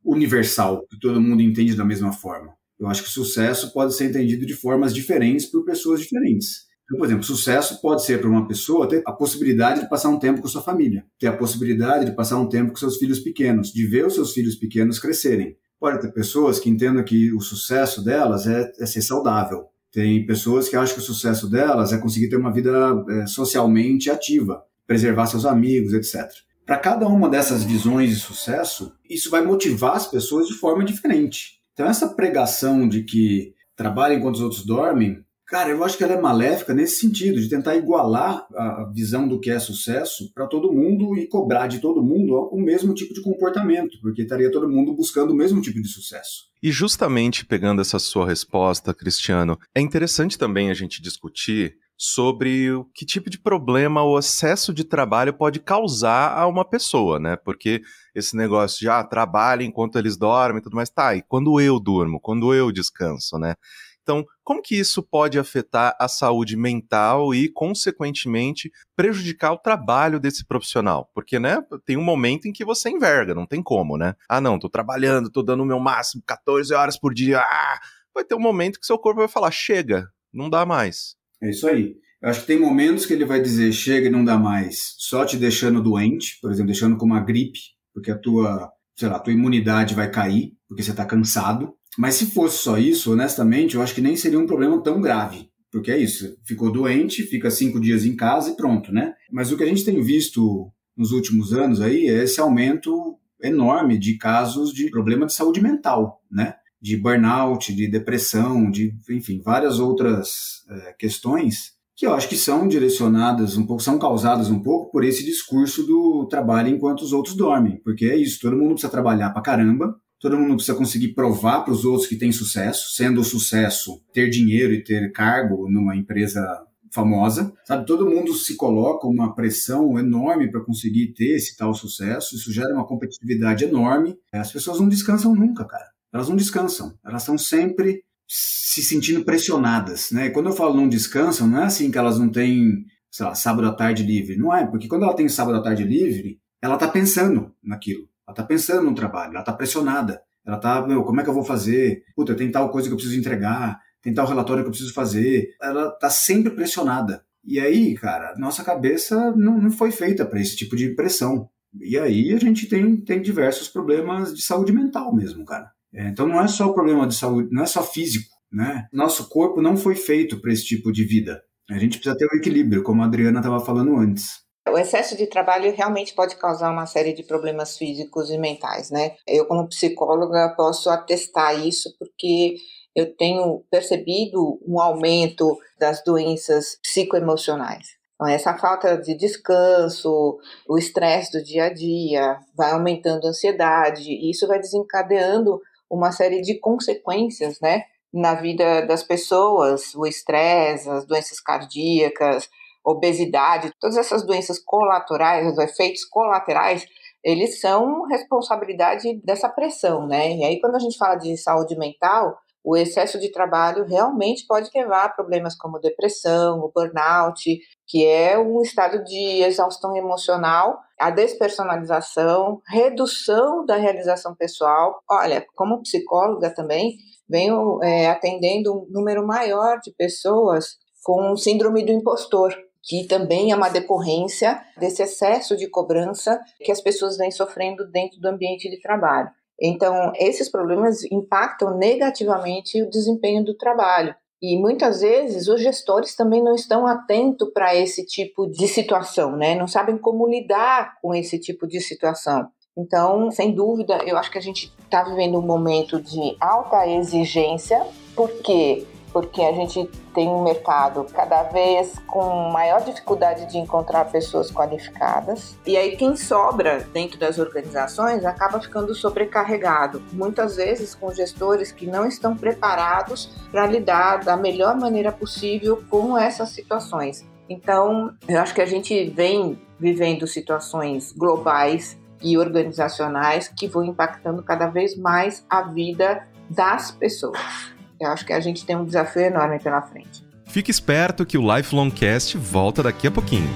universal, 0.04 0.86
que 0.86 0.98
todo 0.98 1.20
mundo 1.20 1.42
entende 1.42 1.74
da 1.74 1.84
mesma 1.84 2.12
forma. 2.12 2.54
Eu 2.82 2.88
acho 2.88 3.04
que 3.04 3.08
sucesso 3.08 3.72
pode 3.72 3.94
ser 3.94 4.06
entendido 4.06 4.44
de 4.44 4.54
formas 4.54 4.92
diferentes 4.92 5.46
por 5.46 5.64
pessoas 5.64 6.00
diferentes. 6.00 6.66
Então, 6.84 6.98
por 6.98 7.06
exemplo, 7.06 7.22
sucesso 7.22 7.80
pode 7.80 8.04
ser 8.04 8.20
para 8.20 8.28
uma 8.28 8.48
pessoa 8.48 8.88
ter 8.88 9.04
a 9.06 9.12
possibilidade 9.12 9.82
de 9.82 9.88
passar 9.88 10.08
um 10.08 10.18
tempo 10.18 10.42
com 10.42 10.48
sua 10.48 10.62
família, 10.62 11.04
ter 11.16 11.28
a 11.28 11.36
possibilidade 11.36 12.06
de 12.06 12.16
passar 12.16 12.40
um 12.40 12.48
tempo 12.48 12.70
com 12.70 12.76
seus 12.76 12.96
filhos 12.96 13.20
pequenos, 13.20 13.68
de 13.68 13.86
ver 13.86 14.04
os 14.04 14.14
seus 14.14 14.32
filhos 14.32 14.56
pequenos 14.56 14.98
crescerem. 14.98 15.56
Pode 15.78 16.00
ter 16.00 16.12
pessoas 16.12 16.58
que 16.58 16.68
entendam 16.68 17.04
que 17.04 17.32
o 17.32 17.40
sucesso 17.40 18.02
delas 18.02 18.48
é, 18.48 18.72
é 18.80 18.84
ser 18.84 19.02
saudável. 19.02 19.66
Tem 19.92 20.26
pessoas 20.26 20.68
que 20.68 20.74
acham 20.74 20.96
que 20.96 21.02
o 21.02 21.04
sucesso 21.04 21.48
delas 21.48 21.92
é 21.92 21.98
conseguir 21.98 22.30
ter 22.30 22.36
uma 22.36 22.52
vida 22.52 22.72
é, 23.10 23.26
socialmente 23.26 24.10
ativa, 24.10 24.60
preservar 24.88 25.26
seus 25.26 25.46
amigos, 25.46 25.92
etc. 25.92 26.28
Para 26.66 26.78
cada 26.78 27.06
uma 27.06 27.28
dessas 27.28 27.62
visões 27.62 28.10
de 28.10 28.16
sucesso, 28.16 28.92
isso 29.08 29.30
vai 29.30 29.44
motivar 29.44 29.94
as 29.94 30.08
pessoas 30.08 30.48
de 30.48 30.54
forma 30.54 30.84
diferente. 30.84 31.61
Então, 31.72 31.86
essa 31.86 32.08
pregação 32.14 32.88
de 32.88 33.02
que 33.02 33.54
trabalha 33.76 34.14
enquanto 34.14 34.36
os 34.36 34.42
outros 34.42 34.64
dormem, 34.64 35.24
cara, 35.46 35.70
eu 35.70 35.84
acho 35.84 35.98
que 35.98 36.04
ela 36.04 36.14
é 36.14 36.20
maléfica 36.20 36.72
nesse 36.72 36.96
sentido, 36.96 37.40
de 37.40 37.48
tentar 37.48 37.76
igualar 37.76 38.46
a 38.54 38.90
visão 38.94 39.28
do 39.28 39.40
que 39.40 39.50
é 39.50 39.58
sucesso 39.58 40.32
para 40.34 40.46
todo 40.46 40.72
mundo 40.72 41.16
e 41.16 41.26
cobrar 41.26 41.66
de 41.66 41.78
todo 41.78 42.02
mundo 42.02 42.34
o 42.50 42.60
mesmo 42.60 42.94
tipo 42.94 43.12
de 43.12 43.22
comportamento, 43.22 43.98
porque 44.00 44.22
estaria 44.22 44.50
todo 44.50 44.68
mundo 44.68 44.94
buscando 44.94 45.32
o 45.32 45.36
mesmo 45.36 45.60
tipo 45.60 45.80
de 45.80 45.88
sucesso. 45.88 46.50
E 46.62 46.70
justamente 46.70 47.44
pegando 47.44 47.82
essa 47.82 47.98
sua 47.98 48.26
resposta, 48.26 48.94
Cristiano, 48.94 49.58
é 49.74 49.80
interessante 49.80 50.38
também 50.38 50.70
a 50.70 50.74
gente 50.74 51.02
discutir 51.02 51.74
sobre 52.04 52.72
o 52.72 52.84
que 52.92 53.06
tipo 53.06 53.30
de 53.30 53.38
problema 53.38 54.02
o 54.02 54.18
excesso 54.18 54.74
de 54.74 54.82
trabalho 54.82 55.32
pode 55.32 55.60
causar 55.60 56.36
a 56.36 56.48
uma 56.48 56.64
pessoa, 56.64 57.20
né? 57.20 57.36
Porque 57.36 57.80
esse 58.12 58.36
negócio 58.36 58.80
de 58.80 58.88
ah, 58.88 59.04
trabalha 59.04 59.62
enquanto 59.62 59.96
eles 59.96 60.16
dormem 60.16 60.58
e 60.58 60.60
tudo 60.60 60.74
mais, 60.74 60.90
tá, 60.90 61.14
e 61.14 61.22
quando 61.22 61.60
eu 61.60 61.78
durmo, 61.78 62.18
quando 62.18 62.52
eu 62.52 62.72
descanso, 62.72 63.38
né? 63.38 63.54
Então, 64.02 64.26
como 64.42 64.60
que 64.60 64.74
isso 64.74 65.00
pode 65.00 65.38
afetar 65.38 65.94
a 65.96 66.08
saúde 66.08 66.56
mental 66.56 67.32
e, 67.32 67.48
consequentemente, 67.48 68.72
prejudicar 68.96 69.52
o 69.52 69.58
trabalho 69.58 70.18
desse 70.18 70.44
profissional? 70.44 71.08
Porque, 71.14 71.38
né, 71.38 71.58
tem 71.86 71.96
um 71.96 72.02
momento 72.02 72.48
em 72.48 72.52
que 72.52 72.64
você 72.64 72.90
enverga, 72.90 73.32
não 73.32 73.46
tem 73.46 73.62
como, 73.62 73.96
né? 73.96 74.16
Ah, 74.28 74.40
não, 74.40 74.58
tô 74.58 74.68
trabalhando, 74.68 75.30
tô 75.30 75.40
dando 75.40 75.62
o 75.62 75.66
meu 75.66 75.78
máximo 75.78 76.20
14 76.26 76.74
horas 76.74 76.98
por 76.98 77.14
dia, 77.14 77.38
ah! 77.38 77.80
Vai 78.12 78.24
ter 78.24 78.34
um 78.34 78.40
momento 78.40 78.80
que 78.80 78.86
seu 78.86 78.98
corpo 78.98 79.20
vai 79.20 79.28
falar, 79.28 79.52
chega, 79.52 80.08
não 80.32 80.50
dá 80.50 80.66
mais. 80.66 81.21
É 81.42 81.50
isso 81.50 81.66
aí. 81.66 81.96
Eu 82.22 82.28
acho 82.28 82.42
que 82.42 82.46
tem 82.46 82.60
momentos 82.60 83.04
que 83.04 83.12
ele 83.12 83.24
vai 83.24 83.42
dizer 83.42 83.72
chega 83.72 84.06
e 84.06 84.10
não 84.10 84.24
dá 84.24 84.38
mais, 84.38 84.94
só 84.98 85.24
te 85.24 85.36
deixando 85.36 85.82
doente, 85.82 86.38
por 86.40 86.52
exemplo, 86.52 86.68
deixando 86.68 86.96
com 86.96 87.04
uma 87.04 87.20
gripe, 87.20 87.58
porque 87.92 88.12
a 88.12 88.18
tua, 88.18 88.70
sei 88.96 89.08
lá, 89.08 89.18
tua 89.18 89.32
imunidade 89.32 89.94
vai 89.94 90.08
cair, 90.08 90.52
porque 90.68 90.84
você 90.84 90.92
está 90.92 91.04
cansado. 91.04 91.74
Mas 91.98 92.14
se 92.14 92.26
fosse 92.26 92.62
só 92.62 92.78
isso, 92.78 93.12
honestamente, 93.12 93.74
eu 93.74 93.82
acho 93.82 93.94
que 93.94 94.00
nem 94.00 94.14
seria 94.14 94.38
um 94.38 94.46
problema 94.46 94.80
tão 94.82 95.00
grave. 95.00 95.50
Porque 95.70 95.90
é 95.90 95.98
isso, 95.98 96.36
ficou 96.44 96.70
doente, 96.70 97.22
fica 97.22 97.50
cinco 97.50 97.80
dias 97.80 98.04
em 98.04 98.14
casa 98.14 98.50
e 98.50 98.56
pronto, 98.56 98.92
né? 98.92 99.14
Mas 99.32 99.50
o 99.50 99.56
que 99.56 99.64
a 99.64 99.66
gente 99.66 99.84
tem 99.84 100.00
visto 100.00 100.70
nos 100.96 101.12
últimos 101.12 101.52
anos 101.52 101.80
aí 101.80 102.06
é 102.08 102.22
esse 102.22 102.40
aumento 102.40 103.16
enorme 103.42 103.98
de 103.98 104.16
casos 104.16 104.72
de 104.72 104.90
problema 104.90 105.26
de 105.26 105.32
saúde 105.32 105.60
mental, 105.60 106.20
né? 106.30 106.54
De 106.82 106.96
burnout, 106.96 107.72
de 107.72 107.86
depressão, 107.86 108.68
de, 108.68 108.92
enfim, 109.08 109.40
várias 109.40 109.78
outras 109.78 110.64
é, 110.68 110.92
questões 110.98 111.80
que 111.94 112.06
eu 112.06 112.14
acho 112.14 112.28
que 112.28 112.36
são 112.36 112.66
direcionadas 112.66 113.56
um 113.56 113.64
pouco, 113.64 113.80
são 113.80 113.98
causadas 113.98 114.50
um 114.50 114.60
pouco 114.60 114.90
por 114.90 115.04
esse 115.04 115.24
discurso 115.24 115.86
do 115.86 116.26
trabalho 116.26 116.68
enquanto 116.68 117.02
os 117.02 117.12
outros 117.12 117.36
dormem, 117.36 117.80
porque 117.84 118.06
é 118.06 118.16
isso, 118.16 118.40
todo 118.40 118.56
mundo 118.56 118.72
precisa 118.72 118.90
trabalhar 118.90 119.30
pra 119.30 119.42
caramba, 119.42 119.94
todo 120.18 120.36
mundo 120.36 120.56
precisa 120.56 120.76
conseguir 120.76 121.14
provar 121.14 121.60
para 121.60 121.72
os 121.72 121.84
outros 121.84 122.08
que 122.08 122.16
tem 122.16 122.32
sucesso, 122.32 122.90
sendo 122.96 123.20
o 123.20 123.24
sucesso 123.24 124.02
ter 124.12 124.28
dinheiro 124.30 124.72
e 124.72 124.82
ter 124.82 125.12
cargo 125.12 125.70
numa 125.70 125.94
empresa 125.94 126.42
famosa, 126.90 127.52
sabe? 127.64 127.86
Todo 127.86 128.10
mundo 128.10 128.34
se 128.34 128.56
coloca 128.56 129.06
uma 129.06 129.34
pressão 129.34 129.96
enorme 129.98 130.50
para 130.50 130.64
conseguir 130.64 131.12
ter 131.14 131.36
esse 131.36 131.56
tal 131.56 131.72
sucesso, 131.72 132.34
isso 132.34 132.52
gera 132.52 132.74
uma 132.74 132.86
competitividade 132.86 133.64
enorme. 133.64 134.16
As 134.32 134.50
pessoas 134.50 134.80
não 134.80 134.88
descansam 134.88 135.34
nunca, 135.34 135.64
cara 135.64 135.91
elas 136.12 136.28
não 136.28 136.36
descansam, 136.36 136.96
elas 137.04 137.22
estão 137.22 137.38
sempre 137.38 138.04
se 138.28 138.82
sentindo 138.82 139.24
pressionadas, 139.24 140.10
né? 140.10 140.30
Quando 140.30 140.48
eu 140.48 140.52
falo 140.52 140.74
não 140.74 140.88
descansam, 140.88 141.46
não 141.46 141.60
é 141.60 141.64
assim 141.64 141.90
que 141.90 141.98
elas 141.98 142.18
não 142.18 142.30
têm, 142.30 142.84
sei 143.10 143.26
lá, 143.26 143.34
sábado 143.34 143.68
à 143.68 143.72
tarde 143.72 144.02
livre, 144.02 144.36
não 144.36 144.54
é, 144.54 144.66
porque 144.66 144.88
quando 144.88 145.04
ela 145.04 145.14
tem 145.14 145.28
sábado 145.28 145.58
à 145.58 145.62
tarde 145.62 145.84
livre, 145.84 146.40
ela 146.60 146.74
está 146.74 146.88
pensando 146.88 147.54
naquilo, 147.62 148.08
ela 148.26 148.32
está 148.32 148.42
pensando 148.42 148.88
no 148.88 148.94
trabalho, 148.94 149.32
ela 149.32 149.40
está 149.40 149.52
pressionada, 149.52 150.22
ela 150.44 150.56
está, 150.56 150.86
meu, 150.86 151.02
como 151.02 151.20
é 151.20 151.24
que 151.24 151.30
eu 151.30 151.34
vou 151.34 151.44
fazer? 151.44 152.04
Puta, 152.16 152.34
tem 152.34 152.50
tal 152.50 152.70
coisa 152.70 152.88
que 152.88 152.92
eu 152.92 152.96
preciso 152.96 153.18
entregar, 153.18 153.80
tem 154.00 154.12
tal 154.12 154.26
relatório 154.26 154.62
que 154.62 154.68
eu 154.68 154.72
preciso 154.72 154.92
fazer, 154.92 155.54
ela 155.60 155.88
está 155.88 156.10
sempre 156.10 156.50
pressionada. 156.50 157.24
E 157.44 157.58
aí, 157.58 157.94
cara, 157.94 158.34
nossa 158.36 158.62
cabeça 158.64 159.32
não, 159.36 159.60
não 159.60 159.70
foi 159.70 159.90
feita 159.90 160.24
para 160.24 160.40
esse 160.40 160.56
tipo 160.56 160.76
de 160.76 160.94
pressão. 160.94 161.48
E 161.80 161.98
aí 161.98 162.32
a 162.32 162.38
gente 162.38 162.66
tem, 162.68 162.96
tem 162.96 163.20
diversos 163.20 163.68
problemas 163.68 164.34
de 164.34 164.42
saúde 164.42 164.72
mental 164.72 165.14
mesmo, 165.14 165.44
cara. 165.44 165.70
É, 165.94 166.08
então 166.08 166.26
não 166.26 166.40
é 166.40 166.48
só 166.48 166.66
o 166.66 166.74
problema 166.74 167.06
de 167.06 167.14
saúde, 167.14 167.48
não 167.52 167.62
é 167.62 167.66
só 167.66 167.82
físico, 167.82 168.30
né? 168.50 168.86
Nosso 168.92 169.28
corpo 169.28 169.60
não 169.60 169.76
foi 169.76 169.94
feito 169.94 170.40
para 170.40 170.52
esse 170.52 170.64
tipo 170.64 170.90
de 170.90 171.04
vida. 171.04 171.42
A 171.70 171.78
gente 171.78 171.98
precisa 171.98 172.16
ter 172.16 172.26
um 172.26 172.36
equilíbrio, 172.36 172.82
como 172.82 173.02
a 173.02 173.06
Adriana 173.06 173.40
estava 173.40 173.60
falando 173.60 173.96
antes. 173.96 174.42
O 174.68 174.78
excesso 174.78 175.16
de 175.16 175.26
trabalho 175.26 175.74
realmente 175.74 176.14
pode 176.14 176.36
causar 176.36 176.70
uma 176.70 176.86
série 176.86 177.12
de 177.12 177.24
problemas 177.24 177.76
físicos 177.76 178.30
e 178.30 178.38
mentais, 178.38 178.90
né? 178.90 179.16
Eu, 179.26 179.46
como 179.46 179.68
psicóloga, 179.68 180.54
posso 180.56 180.88
atestar 180.88 181.66
isso 181.66 181.94
porque 181.98 182.56
eu 182.94 183.14
tenho 183.16 183.64
percebido 183.70 184.60
um 184.66 184.80
aumento 184.80 185.58
das 185.78 186.02
doenças 186.04 186.78
psicoemocionais. 186.82 187.86
Então, 188.14 188.28
essa 188.28 188.56
falta 188.56 188.96
de 188.96 189.16
descanso, 189.16 190.38
o 190.68 190.78
estresse 190.78 191.32
do 191.32 191.42
dia 191.42 191.64
a 191.64 191.72
dia, 191.72 192.38
vai 192.56 192.70
aumentando 192.70 193.26
a 193.26 193.30
ansiedade, 193.30 194.12
e 194.12 194.30
isso 194.30 194.46
vai 194.46 194.60
desencadeando 194.60 195.60
uma 195.92 196.10
série 196.10 196.40
de 196.40 196.58
consequências, 196.58 197.60
né, 197.60 197.84
na 198.12 198.34
vida 198.34 198.86
das 198.86 199.02
pessoas, 199.02 199.94
o 199.94 200.06
estresse, 200.06 200.88
as 200.88 201.06
doenças 201.06 201.38
cardíacas, 201.38 202.48
obesidade, 202.84 203.72
todas 203.78 203.96
essas 203.96 204.24
doenças 204.24 204.58
colaterais, 204.58 205.46
os 205.46 205.58
efeitos 205.58 206.04
colaterais, 206.04 206.86
eles 207.22 207.60
são 207.60 208.06
responsabilidade 208.08 209.20
dessa 209.22 209.48
pressão, 209.48 210.06
né? 210.06 210.34
E 210.34 210.44
aí 210.44 210.60
quando 210.60 210.74
a 210.74 210.80
gente 210.80 210.98
fala 210.98 211.14
de 211.14 211.36
saúde 211.36 211.76
mental, 211.78 212.36
o 212.64 212.76
excesso 212.76 213.18
de 213.18 213.30
trabalho 213.30 213.84
realmente 213.84 214.46
pode 214.46 214.70
levar 214.74 215.04
a 215.04 215.08
problemas 215.08 215.56
como 215.56 215.80
depressão, 215.80 216.60
o 216.60 216.70
burnout, 216.72 217.58
que 217.86 218.06
é 218.06 218.38
um 218.38 218.62
estado 218.62 219.02
de 219.02 219.42
exaustão 219.42 219.96
emocional, 219.96 220.78
a 220.98 221.10
despersonalização, 221.10 222.60
redução 222.68 223.66
da 223.66 223.76
realização 223.76 224.34
pessoal. 224.34 225.00
Olha, 225.10 225.44
como 225.56 225.82
psicóloga 225.82 226.54
também, 226.54 226.96
venho 227.28 227.82
é, 227.82 228.08
atendendo 228.08 228.72
um 228.72 228.86
número 228.90 229.26
maior 229.26 229.80
de 229.80 229.92
pessoas 229.92 230.76
com 231.02 231.36
síndrome 231.36 231.84
do 231.84 231.90
impostor, 231.90 232.54
que 232.84 233.06
também 233.06 233.50
é 233.50 233.56
uma 233.56 233.68
decorrência 233.68 234.60
desse 234.78 235.02
excesso 235.02 235.56
de 235.56 235.68
cobrança 235.68 236.40
que 236.58 236.70
as 236.70 236.80
pessoas 236.80 237.16
vêm 237.16 237.30
sofrendo 237.30 237.90
dentro 237.90 238.20
do 238.20 238.28
ambiente 238.28 238.70
de 238.70 238.80
trabalho. 238.80 239.30
Então, 239.62 240.12
esses 240.16 240.50
problemas 240.50 241.04
impactam 241.04 241.78
negativamente 241.78 242.82
o 242.82 242.90
desempenho 242.90 243.44
do 243.44 243.56
trabalho. 243.56 244.14
E 244.42 244.58
muitas 244.58 245.02
vezes 245.02 245.46
os 245.46 245.60
gestores 245.60 246.16
também 246.16 246.42
não 246.42 246.56
estão 246.56 246.84
atentos 246.84 247.48
para 247.54 247.76
esse 247.76 248.04
tipo 248.04 248.48
de 248.50 248.66
situação, 248.66 249.36
né? 249.36 249.54
Não 249.54 249.68
sabem 249.68 249.96
como 249.96 250.28
lidar 250.28 250.98
com 251.00 251.14
esse 251.14 251.38
tipo 251.38 251.64
de 251.64 251.80
situação. 251.80 252.48
Então, 252.76 253.30
sem 253.30 253.54
dúvida, 253.54 253.98
eu 254.04 254.16
acho 254.16 254.32
que 254.32 254.38
a 254.38 254.42
gente 254.42 254.72
está 254.82 255.04
vivendo 255.04 255.38
um 255.38 255.46
momento 255.46 256.00
de 256.00 256.36
alta 256.40 256.88
exigência, 256.88 257.86
porque 258.16 258.84
porque 259.12 259.42
a 259.42 259.52
gente 259.52 259.88
tem 260.14 260.28
um 260.28 260.42
mercado 260.42 261.06
cada 261.12 261.44
vez 261.44 261.98
com 262.06 262.50
maior 262.50 262.82
dificuldade 262.82 263.46
de 263.46 263.58
encontrar 263.58 264.06
pessoas 264.06 264.50
qualificadas. 264.50 265.56
E 265.66 265.76
aí 265.76 265.96
quem 265.96 266.16
sobra 266.16 266.86
dentro 266.92 267.18
das 267.18 267.38
organizações 267.38 268.24
acaba 268.24 268.60
ficando 268.60 268.94
sobrecarregado, 268.94 270.02
muitas 270.12 270.56
vezes 270.56 270.94
com 270.94 271.12
gestores 271.12 271.70
que 271.70 271.86
não 271.86 272.06
estão 272.06 272.36
preparados 272.36 273.30
para 273.50 273.66
lidar 273.66 274.24
da 274.24 274.36
melhor 274.36 274.76
maneira 274.76 275.12
possível 275.12 275.82
com 275.90 276.16
essas 276.16 276.50
situações. 276.50 277.24
Então, 277.48 278.14
eu 278.26 278.40
acho 278.40 278.54
que 278.54 278.62
a 278.62 278.66
gente 278.66 279.10
vem 279.10 279.60
vivendo 279.78 280.26
situações 280.26 281.12
globais 281.12 281.98
e 282.22 282.38
organizacionais 282.38 283.48
que 283.48 283.66
vão 283.66 283.84
impactando 283.84 284.42
cada 284.42 284.68
vez 284.68 284.96
mais 284.96 285.44
a 285.50 285.62
vida 285.62 286.26
das 286.48 286.90
pessoas. 286.92 287.72
Eu 288.02 288.08
acho 288.10 288.26
que 288.26 288.32
a 288.32 288.40
gente 288.40 288.66
tem 288.66 288.74
um 288.74 288.84
desafio 288.84 289.22
enorme 289.22 289.60
pela 289.60 289.80
frente. 289.80 290.24
Fique 290.44 290.72
esperto 290.72 291.24
que 291.24 291.38
o 291.38 291.56
Lifelong 291.56 291.88
Cast 291.88 292.36
volta 292.36 292.82
daqui 292.82 293.06
a 293.06 293.12
pouquinho. 293.12 293.48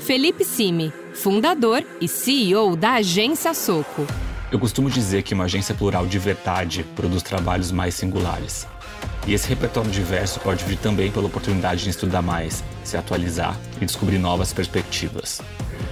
Felipe 0.00 0.44
Simi, 0.44 0.92
fundador 1.14 1.82
e 2.02 2.06
CEO 2.06 2.76
da 2.76 2.96
Agência 2.96 3.54
Soco. 3.54 4.06
Eu 4.52 4.58
costumo 4.58 4.90
dizer 4.90 5.22
que 5.22 5.32
uma 5.32 5.44
agência 5.44 5.74
plural 5.74 6.06
de 6.06 6.18
verdade 6.18 6.84
produz 6.94 7.22
trabalhos 7.22 7.72
mais 7.72 7.94
singulares. 7.94 8.66
E 9.26 9.32
esse 9.32 9.48
repertório 9.48 9.90
diverso 9.90 10.38
pode 10.40 10.64
vir 10.64 10.76
também 10.76 11.10
pela 11.10 11.26
oportunidade 11.26 11.82
de 11.82 11.90
estudar 11.90 12.20
mais, 12.20 12.62
se 12.82 12.96
atualizar 12.96 13.58
e 13.80 13.86
descobrir 13.86 14.18
novas 14.18 14.52
perspectivas. 14.52 15.40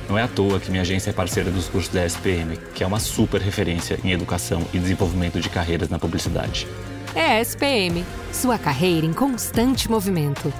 Não 0.08 0.18
é 0.18 0.22
à 0.22 0.28
toa 0.28 0.60
que 0.60 0.70
minha 0.70 0.82
agência 0.82 1.10
é 1.10 1.12
parceira 1.12 1.50
dos 1.50 1.68
cursos 1.68 1.92
da 1.92 2.04
SPM, 2.04 2.58
que 2.74 2.84
é 2.84 2.86
uma 2.86 3.00
super 3.00 3.40
referência 3.40 3.98
em 4.04 4.12
educação 4.12 4.62
e 4.74 4.78
desenvolvimento 4.78 5.40
de 5.40 5.48
carreiras 5.48 5.88
na 5.88 5.98
publicidade. 5.98 6.66
É 7.14 7.38
a 7.38 7.40
SPM, 7.40 8.04
sua 8.32 8.58
carreira 8.58 9.06
em 9.06 9.12
constante 9.12 9.90
movimento. 9.90 10.52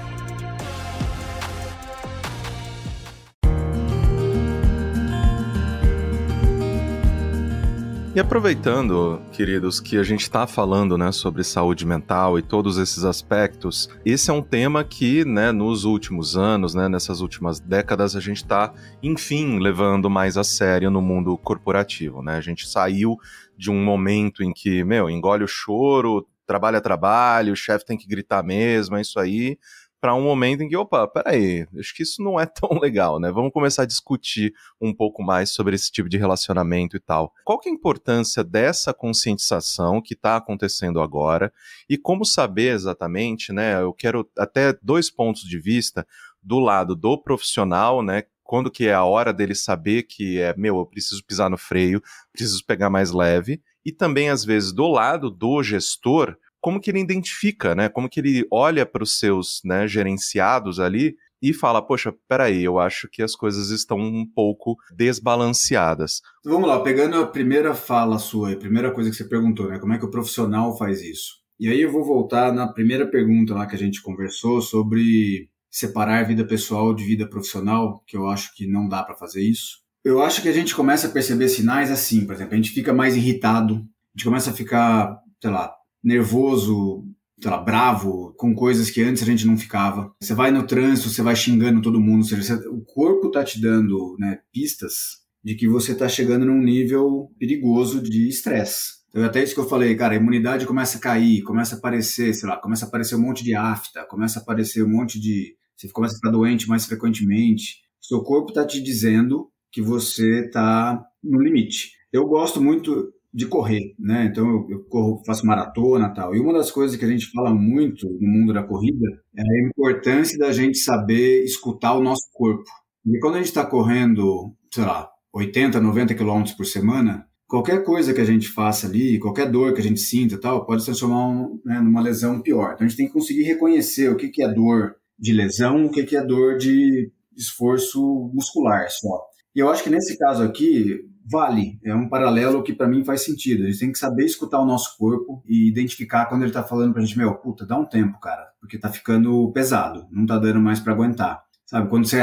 E 8.15 8.19
aproveitando, 8.19 9.19
queridos, 9.31 9.79
que 9.79 9.97
a 9.97 10.03
gente 10.03 10.21
está 10.21 10.45
falando 10.45 10.95
né, 10.99 11.11
sobre 11.11 11.43
saúde 11.43 11.83
mental 11.83 12.37
e 12.37 12.43
todos 12.43 12.77
esses 12.77 13.03
aspectos, 13.03 13.89
esse 14.05 14.29
é 14.29 14.33
um 14.33 14.41
tema 14.41 14.83
que, 14.83 15.25
né, 15.25 15.51
nos 15.51 15.83
últimos 15.83 16.37
anos, 16.37 16.75
né, 16.75 16.87
nessas 16.87 17.21
últimas 17.21 17.59
décadas, 17.59 18.15
a 18.15 18.19
gente 18.19 18.37
está, 18.37 18.71
enfim, 19.01 19.57
levando 19.57 20.11
mais 20.11 20.37
a 20.37 20.43
sério 20.43 20.91
no 20.91 21.01
mundo 21.01 21.35
corporativo. 21.39 22.21
Né? 22.21 22.35
A 22.35 22.41
gente 22.41 22.67
saiu 22.67 23.17
de 23.57 23.71
um 23.71 23.83
momento 23.83 24.43
em 24.43 24.53
que, 24.53 24.83
meu, 24.83 25.09
engole 25.09 25.43
o 25.43 25.47
choro, 25.47 26.27
trabalha 26.45 26.79
trabalho, 26.79 27.53
o 27.53 27.57
chefe 27.57 27.83
tem 27.83 27.97
que 27.97 28.07
gritar 28.07 28.43
mesmo, 28.43 28.95
é 28.95 29.01
isso 29.01 29.19
aí 29.19 29.57
para 30.03 30.13
um 30.13 30.21
momento 30.21 30.61
em 30.61 30.67
que, 30.67 30.75
opa, 30.75 31.07
peraí, 31.07 31.65
acho 31.79 31.95
que 31.95 32.03
isso 32.03 32.21
não 32.21 32.37
é 32.37 32.43
tão 32.53 32.77
legal, 32.77 33.21
né? 33.21 33.31
Vamos 33.31 33.53
começar 33.53 33.83
a 33.83 33.85
discutir 33.85 34.53
um 34.81 34.93
pouco 34.93 35.23
mais 35.23 35.51
sobre 35.51 35.75
esse 35.75 35.89
tipo 35.89 36.09
de 36.09 36.17
relacionamento 36.17 36.97
e 36.97 36.99
tal. 36.99 37.31
Qual 37.45 37.57
que 37.57 37.69
é 37.69 37.71
a 37.71 37.75
importância 37.75 38.43
dessa 38.43 38.93
conscientização 38.93 40.01
que 40.01 40.13
está 40.13 40.35
acontecendo 40.35 40.99
agora 40.99 41.53
e 41.89 41.97
como 41.97 42.25
saber 42.25 42.73
exatamente, 42.73 43.53
né? 43.53 43.81
Eu 43.81 43.93
quero 43.93 44.29
até 44.37 44.77
dois 44.83 45.09
pontos 45.09 45.43
de 45.43 45.57
vista 45.57 46.05
do 46.41 46.59
lado 46.59 46.97
do 46.97 47.17
profissional, 47.17 48.03
né? 48.03 48.23
Quando 48.43 48.69
que 48.69 48.87
é 48.87 48.93
a 48.93 49.05
hora 49.05 49.31
dele 49.31 49.55
saber 49.55 50.03
que 50.03 50.37
é, 50.37 50.53
meu, 50.57 50.79
eu 50.79 50.85
preciso 50.85 51.23
pisar 51.23 51.49
no 51.49 51.57
freio, 51.57 52.03
preciso 52.33 52.61
pegar 52.65 52.89
mais 52.89 53.11
leve, 53.11 53.61
e 53.85 53.91
também 53.93 54.29
às 54.29 54.43
vezes 54.43 54.73
do 54.73 54.85
lado 54.85 55.31
do 55.31 55.63
gestor, 55.63 56.35
como 56.63 56.79
que 56.79 56.89
ele 56.89 57.01
identifica, 57.01 57.75
né? 57.75 57.89
Como 57.89 58.07
que 58.07 58.21
ele 58.21 58.47
olha 58.49 58.85
para 58.85 59.03
os 59.03 59.19
seus 59.19 59.59
né, 59.65 59.85
gerenciados 59.85 60.79
ali 60.79 61.17
e 61.41 61.51
fala, 61.51 61.85
poxa, 61.85 62.15
peraí, 62.25 62.63
eu 62.63 62.79
acho 62.79 63.09
que 63.11 63.21
as 63.21 63.35
coisas 63.35 63.69
estão 63.69 63.99
um 63.99 64.25
pouco 64.25 64.77
desbalanceadas. 64.95 66.21
Então, 66.39 66.53
vamos 66.53 66.69
lá, 66.69 66.79
pegando 66.79 67.17
a 67.17 67.27
primeira 67.27 67.75
fala 67.75 68.17
sua, 68.17 68.53
a 68.53 68.55
primeira 68.55 68.91
coisa 68.91 69.09
que 69.09 69.15
você 69.17 69.25
perguntou, 69.25 69.67
né? 69.67 69.77
Como 69.77 69.91
é 69.91 69.99
que 69.99 70.05
o 70.05 70.09
profissional 70.09 70.77
faz 70.77 71.01
isso? 71.01 71.33
E 71.59 71.67
aí 71.67 71.81
eu 71.81 71.91
vou 71.91 72.05
voltar 72.05 72.53
na 72.53 72.65
primeira 72.65 73.05
pergunta 73.05 73.53
lá 73.53 73.67
que 73.67 73.75
a 73.75 73.79
gente 73.79 74.01
conversou 74.01 74.61
sobre 74.61 75.49
separar 75.69 76.25
vida 76.25 76.45
pessoal 76.45 76.93
de 76.93 77.03
vida 77.03 77.27
profissional, 77.27 78.01
que 78.07 78.15
eu 78.15 78.29
acho 78.29 78.55
que 78.55 78.65
não 78.65 78.87
dá 78.87 79.03
para 79.03 79.17
fazer 79.17 79.41
isso. 79.41 79.79
Eu 80.01 80.21
acho 80.21 80.41
que 80.41 80.47
a 80.47 80.53
gente 80.53 80.73
começa 80.73 81.07
a 81.07 81.11
perceber 81.11 81.49
sinais 81.49 81.91
assim, 81.91 82.25
por 82.25 82.35
exemplo, 82.35 82.53
a 82.53 82.55
gente 82.55 82.71
fica 82.71 82.93
mais 82.93 83.17
irritado, 83.17 83.75
a 83.75 84.17
gente 84.17 84.23
começa 84.23 84.51
a 84.51 84.53
ficar, 84.53 85.19
sei 85.41 85.51
lá, 85.51 85.73
nervoso, 86.03 87.05
lá, 87.43 87.57
bravo, 87.57 88.33
com 88.37 88.53
coisas 88.53 88.89
que 88.89 89.01
antes 89.01 89.23
a 89.23 89.25
gente 89.25 89.45
não 89.45 89.57
ficava. 89.57 90.13
Você 90.21 90.33
vai 90.33 90.51
no 90.51 90.65
trânsito, 90.65 91.09
você 91.09 91.21
vai 91.21 91.35
xingando 91.35 91.81
todo 91.81 91.99
mundo, 91.99 92.19
ou 92.19 92.23
seja, 92.23 92.41
você, 92.41 92.67
o 92.67 92.81
corpo 92.81 93.31
tá 93.31 93.43
te 93.43 93.59
dando 93.59 94.15
né, 94.19 94.39
pistas 94.51 95.23
de 95.43 95.55
que 95.55 95.67
você 95.67 95.93
tá 95.93 96.07
chegando 96.07 96.45
num 96.45 96.61
nível 96.61 97.31
perigoso 97.37 98.01
de 98.01 98.27
estresse. 98.27 99.03
Então, 99.09 99.23
até 99.23 99.43
isso 99.43 99.53
que 99.53 99.59
eu 99.59 99.69
falei, 99.69 99.95
cara, 99.95 100.13
a 100.13 100.17
imunidade 100.17 100.65
começa 100.65 100.97
a 100.97 101.01
cair, 101.01 101.43
começa 101.43 101.75
a 101.75 101.77
aparecer, 101.77 102.33
sei 102.33 102.49
lá, 102.49 102.57
começa 102.57 102.85
a 102.85 102.87
aparecer 102.87 103.15
um 103.15 103.21
monte 103.21 103.43
de 103.43 103.53
afta, 103.53 104.05
começa 104.05 104.39
a 104.39 104.41
aparecer 104.41 104.83
um 104.83 104.89
monte 104.89 105.19
de. 105.19 105.55
Você 105.75 105.87
começa 105.89 106.15
a 106.15 106.17
ficar 106.17 106.31
doente 106.31 106.67
mais 106.67 106.85
frequentemente. 106.85 107.81
Seu 108.01 108.21
corpo 108.21 108.49
está 108.49 108.65
te 108.65 108.81
dizendo 108.81 109.51
que 109.71 109.81
você 109.81 110.45
está 110.45 110.99
no 111.23 111.41
limite. 111.41 111.91
Eu 112.11 112.25
gosto 112.25 112.61
muito 112.61 113.13
de 113.33 113.47
correr, 113.47 113.95
né? 113.97 114.27
Então 114.29 114.47
eu, 114.47 114.67
eu 114.69 114.83
corro, 114.83 115.23
faço 115.25 115.45
maratona 115.45 116.13
tal. 116.13 116.35
E 116.35 116.39
uma 116.39 116.53
das 116.53 116.69
coisas 116.69 116.95
que 116.95 117.03
a 117.03 117.07
gente 117.07 117.31
fala 117.31 117.53
muito 117.53 118.07
no 118.21 118.27
mundo 118.27 118.53
da 118.53 118.61
corrida 118.61 119.07
é 119.35 119.41
a 119.41 119.67
importância 119.67 120.37
da 120.37 120.51
gente 120.51 120.77
saber 120.77 121.43
escutar 121.43 121.93
o 121.93 122.03
nosso 122.03 122.29
corpo. 122.31 122.63
E 123.05 123.19
quando 123.19 123.35
a 123.35 123.37
gente 123.39 123.47
está 123.47 123.65
correndo, 123.65 124.53
sei 124.71 124.85
lá, 124.85 125.09
80, 125.33 125.79
90 125.79 126.13
quilômetros 126.13 126.55
por 126.55 126.65
semana, 126.65 127.25
qualquer 127.47 127.83
coisa 127.83 128.13
que 128.13 128.21
a 128.21 128.25
gente 128.25 128.47
faça 128.49 128.85
ali, 128.85 129.19
qualquer 129.19 129.49
dor 129.49 129.73
que 129.73 129.81
a 129.81 129.83
gente 129.83 129.99
sinta 129.99 130.39
tal, 130.39 130.65
pode 130.65 130.81
se 130.81 130.85
transformar 130.85 131.27
um, 131.27 131.59
né, 131.65 131.79
numa 131.81 132.01
lesão 132.01 132.39
pior. 132.39 132.73
Então 132.73 132.85
a 132.85 132.87
gente 132.87 132.97
tem 132.97 133.07
que 133.07 133.13
conseguir 133.13 133.43
reconhecer 133.43 134.09
o 134.09 134.15
que, 134.15 134.29
que 134.29 134.43
é 134.43 134.53
dor 134.53 134.95
de 135.17 135.33
lesão, 135.33 135.85
o 135.85 135.91
que, 135.91 136.03
que 136.03 136.15
é 136.15 136.23
dor 136.23 136.57
de 136.57 137.11
esforço 137.35 138.31
muscular 138.33 138.87
só. 138.89 139.25
E 139.55 139.59
eu 139.59 139.69
acho 139.69 139.83
que 139.83 139.89
nesse 139.89 140.17
caso 140.17 140.43
aqui, 140.43 140.99
vale. 141.29 141.79
É 141.83 141.95
um 141.95 142.09
paralelo 142.09 142.63
que 142.63 142.73
para 142.73 142.87
mim 142.87 143.03
faz 143.03 143.23
sentido. 143.23 143.63
A 143.63 143.67
gente 143.67 143.79
tem 143.79 143.91
que 143.91 143.99
saber 143.99 144.25
escutar 144.25 144.59
o 144.59 144.65
nosso 144.65 144.97
corpo 144.97 145.43
e 145.47 145.69
identificar 145.69 146.25
quando 146.25 146.43
ele 146.43 146.51
tá 146.51 146.63
falando 146.63 146.93
pra 146.93 147.01
gente, 147.01 147.17
meu, 147.17 147.35
puta, 147.35 147.65
dá 147.65 147.77
um 147.77 147.85
tempo, 147.85 148.19
cara, 148.19 148.47
porque 148.59 148.77
tá 148.77 148.89
ficando 148.89 149.51
pesado, 149.51 150.07
não 150.11 150.25
tá 150.25 150.37
dando 150.37 150.59
mais 150.59 150.79
para 150.79 150.93
aguentar. 150.93 151.43
Sabe? 151.65 151.89
Quando 151.89 152.07
você 152.07 152.21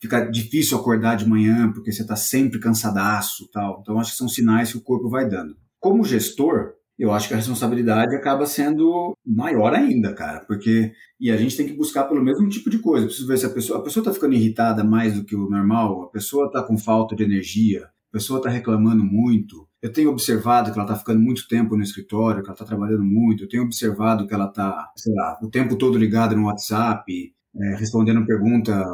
fica 0.00 0.20
difícil 0.28 0.78
acordar 0.78 1.16
de 1.16 1.28
manhã 1.28 1.72
porque 1.72 1.92
você 1.92 2.06
tá 2.06 2.16
sempre 2.16 2.58
cansadaço, 2.58 3.48
tal. 3.52 3.80
Então 3.80 3.98
acho 3.98 4.12
que 4.12 4.18
são 4.18 4.28
sinais 4.28 4.72
que 4.72 4.78
o 4.78 4.82
corpo 4.82 5.08
vai 5.08 5.28
dando. 5.28 5.56
Como 5.80 6.04
gestor, 6.04 6.74
eu 6.98 7.10
acho 7.10 7.28
que 7.28 7.34
a 7.34 7.36
responsabilidade 7.36 8.14
acaba 8.14 8.46
sendo 8.46 9.16
maior 9.24 9.74
ainda, 9.74 10.14
cara, 10.14 10.40
porque 10.46 10.92
e 11.18 11.30
a 11.30 11.36
gente 11.36 11.56
tem 11.56 11.66
que 11.66 11.72
buscar 11.72 12.04
pelo 12.04 12.22
mesmo 12.22 12.48
tipo 12.48 12.68
de 12.68 12.78
coisa. 12.78 13.06
Preciso 13.06 13.26
ver 13.26 13.38
se 13.38 13.46
a 13.46 13.50
pessoa 13.50 13.78
a 13.78 13.82
pessoa 13.82 14.02
está 14.02 14.12
ficando 14.12 14.34
irritada 14.34 14.84
mais 14.84 15.14
do 15.14 15.24
que 15.24 15.34
o 15.34 15.48
normal, 15.48 16.02
a 16.02 16.10
pessoa 16.10 16.46
está 16.46 16.62
com 16.62 16.76
falta 16.76 17.16
de 17.16 17.24
energia, 17.24 17.88
pessoa 18.12 18.38
está 18.38 18.50
reclamando 18.50 19.02
muito. 19.02 19.66
Eu 19.80 19.92
tenho 19.92 20.10
observado 20.10 20.70
que 20.70 20.78
ela 20.78 20.86
está 20.86 20.96
ficando 20.96 21.20
muito 21.20 21.48
tempo 21.48 21.76
no 21.76 21.82
escritório, 21.82 22.42
que 22.42 22.48
ela 22.48 22.54
está 22.54 22.64
trabalhando 22.64 23.02
muito. 23.02 23.44
Eu 23.44 23.48
tenho 23.48 23.64
observado 23.64 24.26
que 24.26 24.34
ela 24.34 24.46
está, 24.46 24.92
sei 24.96 25.12
lá, 25.14 25.38
o 25.42 25.50
tempo 25.50 25.76
todo 25.76 25.98
ligada 25.98 26.36
no 26.36 26.46
WhatsApp, 26.46 27.34
é, 27.56 27.76
respondendo 27.76 28.24
pergunta 28.24 28.84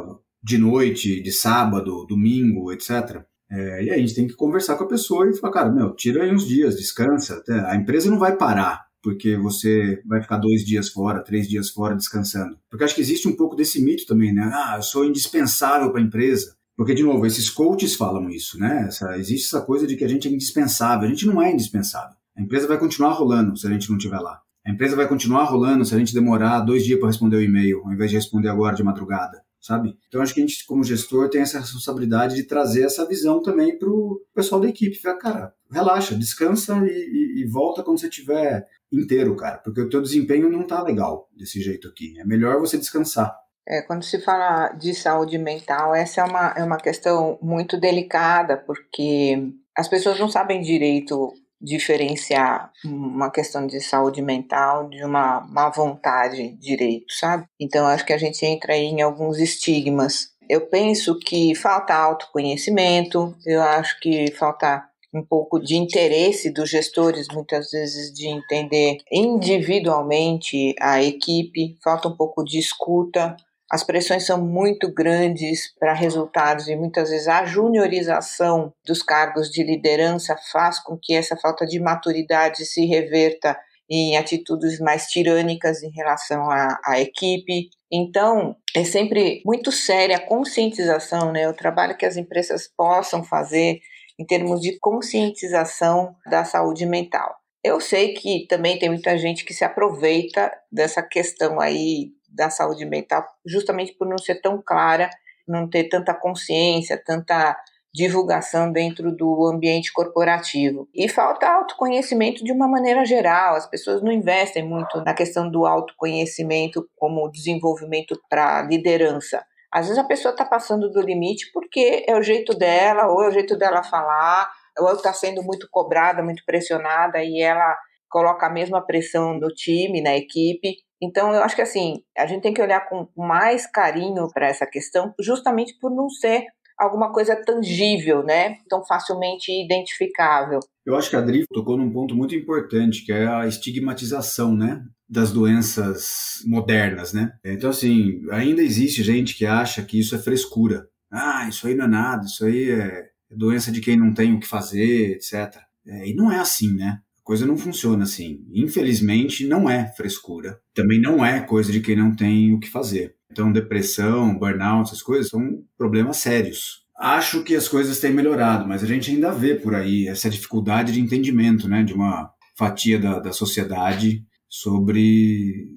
de 0.41 0.57
noite, 0.57 1.21
de 1.21 1.31
sábado, 1.31 2.05
domingo, 2.07 2.71
etc. 2.71 3.23
É, 3.51 3.83
e 3.83 3.89
aí 3.89 3.91
a 3.91 3.97
gente 3.97 4.15
tem 4.15 4.27
que 4.27 4.35
conversar 4.35 4.75
com 4.77 4.85
a 4.85 4.87
pessoa 4.87 5.29
e 5.29 5.35
falar, 5.35 5.53
cara, 5.53 5.71
meu, 5.71 5.93
tira 5.93 6.23
aí 6.23 6.33
uns 6.33 6.47
dias, 6.47 6.77
descansa. 6.77 7.43
A 7.67 7.75
empresa 7.75 8.09
não 8.09 8.17
vai 8.17 8.35
parar 8.35 8.89
porque 9.01 9.37
você 9.37 10.01
vai 10.05 10.21
ficar 10.21 10.37
dois 10.37 10.65
dias 10.65 10.89
fora, 10.89 11.23
três 11.23 11.47
dias 11.47 11.69
fora 11.69 11.95
descansando. 11.95 12.57
Porque 12.69 12.83
acho 12.83 12.95
que 12.95 13.01
existe 13.01 13.27
um 13.27 13.35
pouco 13.35 13.55
desse 13.55 13.81
mito 13.83 14.05
também, 14.05 14.33
né? 14.33 14.49
Ah, 14.53 14.75
eu 14.77 14.83
sou 14.83 15.05
indispensável 15.05 15.91
para 15.91 16.01
a 16.01 16.03
empresa. 16.03 16.55
Porque, 16.79 16.95
de 16.95 17.03
novo, 17.03 17.25
esses 17.25 17.49
coaches 17.49 17.93
falam 17.93 18.29
isso, 18.29 18.57
né? 18.57 18.85
Essa, 18.87 19.17
existe 19.17 19.47
essa 19.47 19.59
coisa 19.65 19.85
de 19.85 19.97
que 19.97 20.05
a 20.05 20.07
gente 20.07 20.29
é 20.29 20.31
indispensável. 20.31 21.05
A 21.05 21.11
gente 21.11 21.25
não 21.25 21.41
é 21.41 21.51
indispensável. 21.51 22.15
A 22.37 22.41
empresa 22.41 22.69
vai 22.69 22.77
continuar 22.77 23.11
rolando 23.11 23.57
se 23.57 23.67
a 23.67 23.69
gente 23.69 23.89
não 23.89 23.97
estiver 23.97 24.17
lá. 24.17 24.39
A 24.65 24.71
empresa 24.71 24.95
vai 24.95 25.05
continuar 25.05 25.43
rolando 25.43 25.83
se 25.83 25.93
a 25.93 25.99
gente 25.99 26.13
demorar 26.13 26.61
dois 26.61 26.85
dias 26.85 26.97
para 26.97 27.09
responder 27.09 27.35
o 27.35 27.41
e-mail, 27.41 27.81
ao 27.83 27.91
invés 27.91 28.09
de 28.09 28.15
responder 28.15 28.47
agora 28.47 28.77
de 28.77 28.83
madrugada 28.83 29.43
sabe? 29.59 29.97
Então 30.07 30.21
acho 30.21 30.33
que 30.33 30.39
a 30.39 30.47
gente, 30.47 30.65
como 30.65 30.85
gestor, 30.85 31.29
tem 31.29 31.41
essa 31.41 31.59
responsabilidade 31.59 32.33
de 32.33 32.43
trazer 32.43 32.83
essa 32.83 33.05
visão 33.05 33.41
também 33.41 33.77
para 33.77 33.89
o 33.89 34.21
pessoal 34.33 34.61
da 34.61 34.69
equipe. 34.69 34.97
Fala, 34.97 35.17
cara, 35.17 35.53
relaxa, 35.69 36.15
descansa 36.15 36.77
e, 36.85 36.87
e, 36.87 37.41
e 37.41 37.45
volta 37.45 37.83
quando 37.83 37.99
você 37.99 38.07
estiver 38.07 38.65
inteiro, 38.89 39.35
cara, 39.35 39.57
porque 39.57 39.81
o 39.81 39.89
teu 39.89 40.01
desempenho 40.01 40.49
não 40.49 40.65
tá 40.65 40.81
legal 40.81 41.29
desse 41.35 41.61
jeito 41.61 41.89
aqui. 41.89 42.17
É 42.17 42.25
melhor 42.25 42.57
você 42.61 42.77
descansar. 42.77 43.35
É, 43.67 43.81
quando 43.81 44.03
se 44.03 44.19
fala 44.19 44.69
de 44.69 44.93
saúde 44.95 45.37
mental, 45.37 45.93
essa 45.93 46.21
é 46.21 46.23
uma, 46.23 46.53
é 46.57 46.63
uma 46.63 46.77
questão 46.77 47.37
muito 47.41 47.77
delicada, 47.77 48.57
porque 48.57 49.37
as 49.77 49.87
pessoas 49.87 50.19
não 50.19 50.29
sabem 50.29 50.61
direito 50.61 51.33
diferenciar 51.61 52.71
uma 52.85 53.29
questão 53.29 53.67
de 53.67 53.81
saúde 53.81 54.21
mental 54.21 54.89
de 54.89 55.03
uma 55.03 55.41
má 55.41 55.69
vontade 55.69 56.55
direito, 56.57 57.13
sabe? 57.13 57.45
Então 57.59 57.85
acho 57.85 58.05
que 58.05 58.13
a 58.13 58.17
gente 58.17 58.45
entra 58.45 58.73
aí 58.73 58.85
em 58.85 59.01
alguns 59.01 59.39
estigmas. 59.39 60.29
Eu 60.49 60.61
penso 60.61 61.19
que 61.19 61.53
falta 61.53 61.93
autoconhecimento, 61.93 63.35
eu 63.45 63.61
acho 63.61 63.99
que 63.99 64.31
falta 64.31 64.83
um 65.13 65.23
pouco 65.23 65.59
de 65.59 65.75
interesse 65.75 66.51
dos 66.51 66.69
gestores, 66.69 67.27
muitas 67.31 67.71
vezes, 67.71 68.13
de 68.13 68.27
entender 68.27 68.97
individualmente 69.11 70.75
a 70.79 71.01
equipe, 71.01 71.77
falta 71.83 72.07
um 72.07 72.15
pouco 72.15 72.43
de 72.43 72.59
escuta, 72.59 73.35
as 73.71 73.83
pressões 73.83 74.25
são 74.25 74.43
muito 74.43 74.91
grandes 74.91 75.73
para 75.79 75.93
resultados 75.93 76.67
e 76.67 76.75
muitas 76.75 77.09
vezes 77.09 77.27
a 77.27 77.45
juniorização 77.45 78.73
dos 78.83 79.03
cargos 79.03 79.49
de 79.49 79.63
liderança 79.63 80.35
faz 80.51 80.79
com 80.79 80.97
que 80.99 81.13
essa 81.13 81.37
falta 81.37 81.65
de 81.65 81.79
maturidade 81.79 82.65
se 82.65 82.85
reverta 82.85 83.55
em 83.87 84.17
atitudes 84.17 84.79
mais 84.79 85.05
tirânicas 85.07 85.83
em 85.83 85.89
relação 85.91 86.49
à, 86.49 86.79
à 86.83 86.99
equipe. 86.99 87.69
Então, 87.91 88.55
é 88.75 88.83
sempre 88.83 89.41
muito 89.45 89.71
séria 89.71 90.17
a 90.17 90.25
conscientização, 90.25 91.31
né? 91.31 91.49
O 91.49 91.53
trabalho 91.53 91.97
que 91.97 92.05
as 92.05 92.15
empresas 92.15 92.67
possam 92.67 93.23
fazer 93.23 93.79
em 94.19 94.25
termos 94.25 94.61
de 94.61 94.77
conscientização 94.79 96.15
da 96.27 96.43
saúde 96.43 96.85
mental. 96.85 97.35
Eu 97.63 97.81
sei 97.81 98.13
que 98.13 98.45
também 98.47 98.77
tem 98.77 98.89
muita 98.89 99.17
gente 99.17 99.43
que 99.43 99.53
se 99.53 99.63
aproveita 99.63 100.51
dessa 100.71 101.01
questão 101.01 101.59
aí 101.59 102.11
da 102.31 102.49
saúde 102.49 102.85
mental, 102.85 103.25
justamente 103.45 103.93
por 103.93 104.07
não 104.07 104.17
ser 104.17 104.41
tão 104.41 104.61
clara, 104.61 105.09
não 105.47 105.69
ter 105.69 105.85
tanta 105.85 106.13
consciência, 106.13 107.01
tanta 107.03 107.57
divulgação 107.93 108.71
dentro 108.71 109.11
do 109.11 109.47
ambiente 109.47 109.91
corporativo. 109.91 110.87
E 110.93 111.09
falta 111.09 111.47
autoconhecimento 111.47 112.43
de 112.43 112.51
uma 112.51 112.67
maneira 112.67 113.03
geral. 113.03 113.55
As 113.55 113.67
pessoas 113.67 114.01
não 114.01 114.11
investem 114.11 114.63
muito 114.63 115.01
na 115.01 115.13
questão 115.13 115.49
do 115.49 115.65
autoconhecimento 115.65 116.87
como 116.95 117.29
desenvolvimento 117.31 118.19
para 118.29 118.61
liderança. 118.61 119.43
Às 119.71 119.87
vezes 119.87 119.99
a 120.01 120.07
pessoa 120.07 120.31
está 120.31 120.45
passando 120.45 120.89
do 120.89 121.01
limite 121.01 121.51
porque 121.51 122.05
é 122.07 122.15
o 122.15 122.23
jeito 122.23 122.55
dela, 122.55 123.07
ou 123.07 123.23
é 123.23 123.27
o 123.27 123.31
jeito 123.31 123.57
dela 123.57 123.83
falar, 123.83 124.49
ou 124.77 124.93
está 124.93 125.13
sendo 125.13 125.43
muito 125.43 125.67
cobrada, 125.71 126.23
muito 126.23 126.43
pressionada 126.45 127.23
e 127.23 127.41
ela 127.41 127.77
coloca 128.09 128.47
a 128.47 128.49
mesma 128.49 128.81
pressão 128.81 129.33
no 129.33 129.49
time, 129.49 130.01
na 130.01 130.15
equipe. 130.15 130.77
Então, 131.01 131.33
eu 131.33 131.41
acho 131.43 131.55
que 131.55 131.61
assim, 131.61 132.03
a 132.17 132.25
gente 132.25 132.41
tem 132.41 132.53
que 132.53 132.61
olhar 132.61 132.87
com 132.89 133.07
mais 133.15 133.65
carinho 133.65 134.27
para 134.33 134.47
essa 134.47 134.65
questão, 134.65 135.13
justamente 135.19 135.77
por 135.79 135.89
não 135.89 136.09
ser 136.09 136.45
alguma 136.77 137.11
coisa 137.11 137.35
tangível, 137.35 138.23
né? 138.23 138.57
Tão 138.69 138.85
facilmente 138.85 139.51
identificável. 139.51 140.59
Eu 140.85 140.95
acho 140.95 141.09
que 141.09 141.15
a 141.15 141.21
Dri 141.21 141.45
tocou 141.51 141.77
num 141.77 141.91
ponto 141.91 142.15
muito 142.15 142.33
importante, 142.33 143.05
que 143.05 143.11
é 143.11 143.27
a 143.27 143.45
estigmatização, 143.45 144.55
né? 144.55 144.81
Das 145.07 145.31
doenças 145.31 146.41
modernas, 146.45 147.13
né? 147.13 147.33
Então, 147.43 147.69
assim, 147.69 148.21
ainda 148.31 148.61
existe 148.61 149.03
gente 149.03 149.35
que 149.35 149.45
acha 149.45 149.83
que 149.83 149.99
isso 149.99 150.15
é 150.15 150.19
frescura. 150.19 150.87
Ah, 151.11 151.47
isso 151.49 151.67
aí 151.67 151.75
não 151.75 151.85
é 151.85 151.87
nada, 151.87 152.25
isso 152.25 152.45
aí 152.45 152.71
é 152.71 153.09
doença 153.31 153.71
de 153.71 153.81
quem 153.81 153.97
não 153.97 154.13
tem 154.13 154.33
o 154.33 154.39
que 154.39 154.47
fazer, 154.47 155.11
etc. 155.11 155.61
É, 155.85 156.07
e 156.07 156.15
não 156.15 156.31
é 156.31 156.39
assim, 156.39 156.73
né? 156.75 156.99
Coisa 157.29 157.45
não 157.45 157.55
funciona 157.55 158.05
assim. 158.05 158.43
Infelizmente, 158.51 159.45
não 159.45 159.69
é 159.69 159.85
frescura. 159.95 160.59
Também 160.73 160.99
não 160.99 161.23
é 161.23 161.39
coisa 161.39 161.71
de 161.71 161.79
quem 161.79 161.95
não 161.95 162.15
tem 162.15 162.51
o 162.55 162.59
que 162.59 162.67
fazer. 162.67 163.13
Então, 163.31 163.51
depressão, 163.51 164.35
burnout, 164.35 164.87
essas 164.87 165.03
coisas 165.03 165.29
são 165.29 165.63
problemas 165.77 166.17
sérios. 166.17 166.87
Acho 166.97 167.43
que 167.43 167.55
as 167.55 167.67
coisas 167.67 167.99
têm 167.99 168.11
melhorado, 168.11 168.67
mas 168.67 168.83
a 168.83 168.87
gente 168.87 169.11
ainda 169.11 169.31
vê 169.31 169.53
por 169.53 169.75
aí 169.75 170.07
essa 170.07 170.27
dificuldade 170.27 170.91
de 170.91 171.01
entendimento 171.01 171.69
né, 171.69 171.83
de 171.83 171.93
uma 171.93 172.31
fatia 172.57 172.97
da, 172.97 173.19
da 173.19 173.31
sociedade 173.31 174.25
sobre 174.49 175.67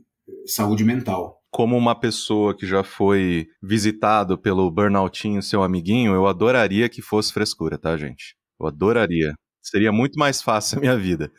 saúde 0.47 0.85
mental 0.85 1.39
como 1.51 1.77
uma 1.77 1.95
pessoa 1.95 2.57
que 2.57 2.67
já 2.67 2.83
foi 2.83 3.47
visitado 3.63 4.39
pelo 4.39 4.71
burnoutinho, 4.71 5.43
seu 5.43 5.63
amiguinho, 5.63 6.15
eu 6.15 6.27
adoraria 6.27 6.89
que 6.89 7.03
fosse 7.03 7.31
frescura, 7.31 7.77
tá, 7.77 7.95
gente? 7.95 8.35
Eu 8.59 8.67
adoraria. 8.67 9.35
Seria 9.63 9.93
muito 9.93 10.19
mais 10.19 10.43
fácil 10.43 10.79
a 10.79 10.81
minha 10.81 10.97
vida. 10.97 11.31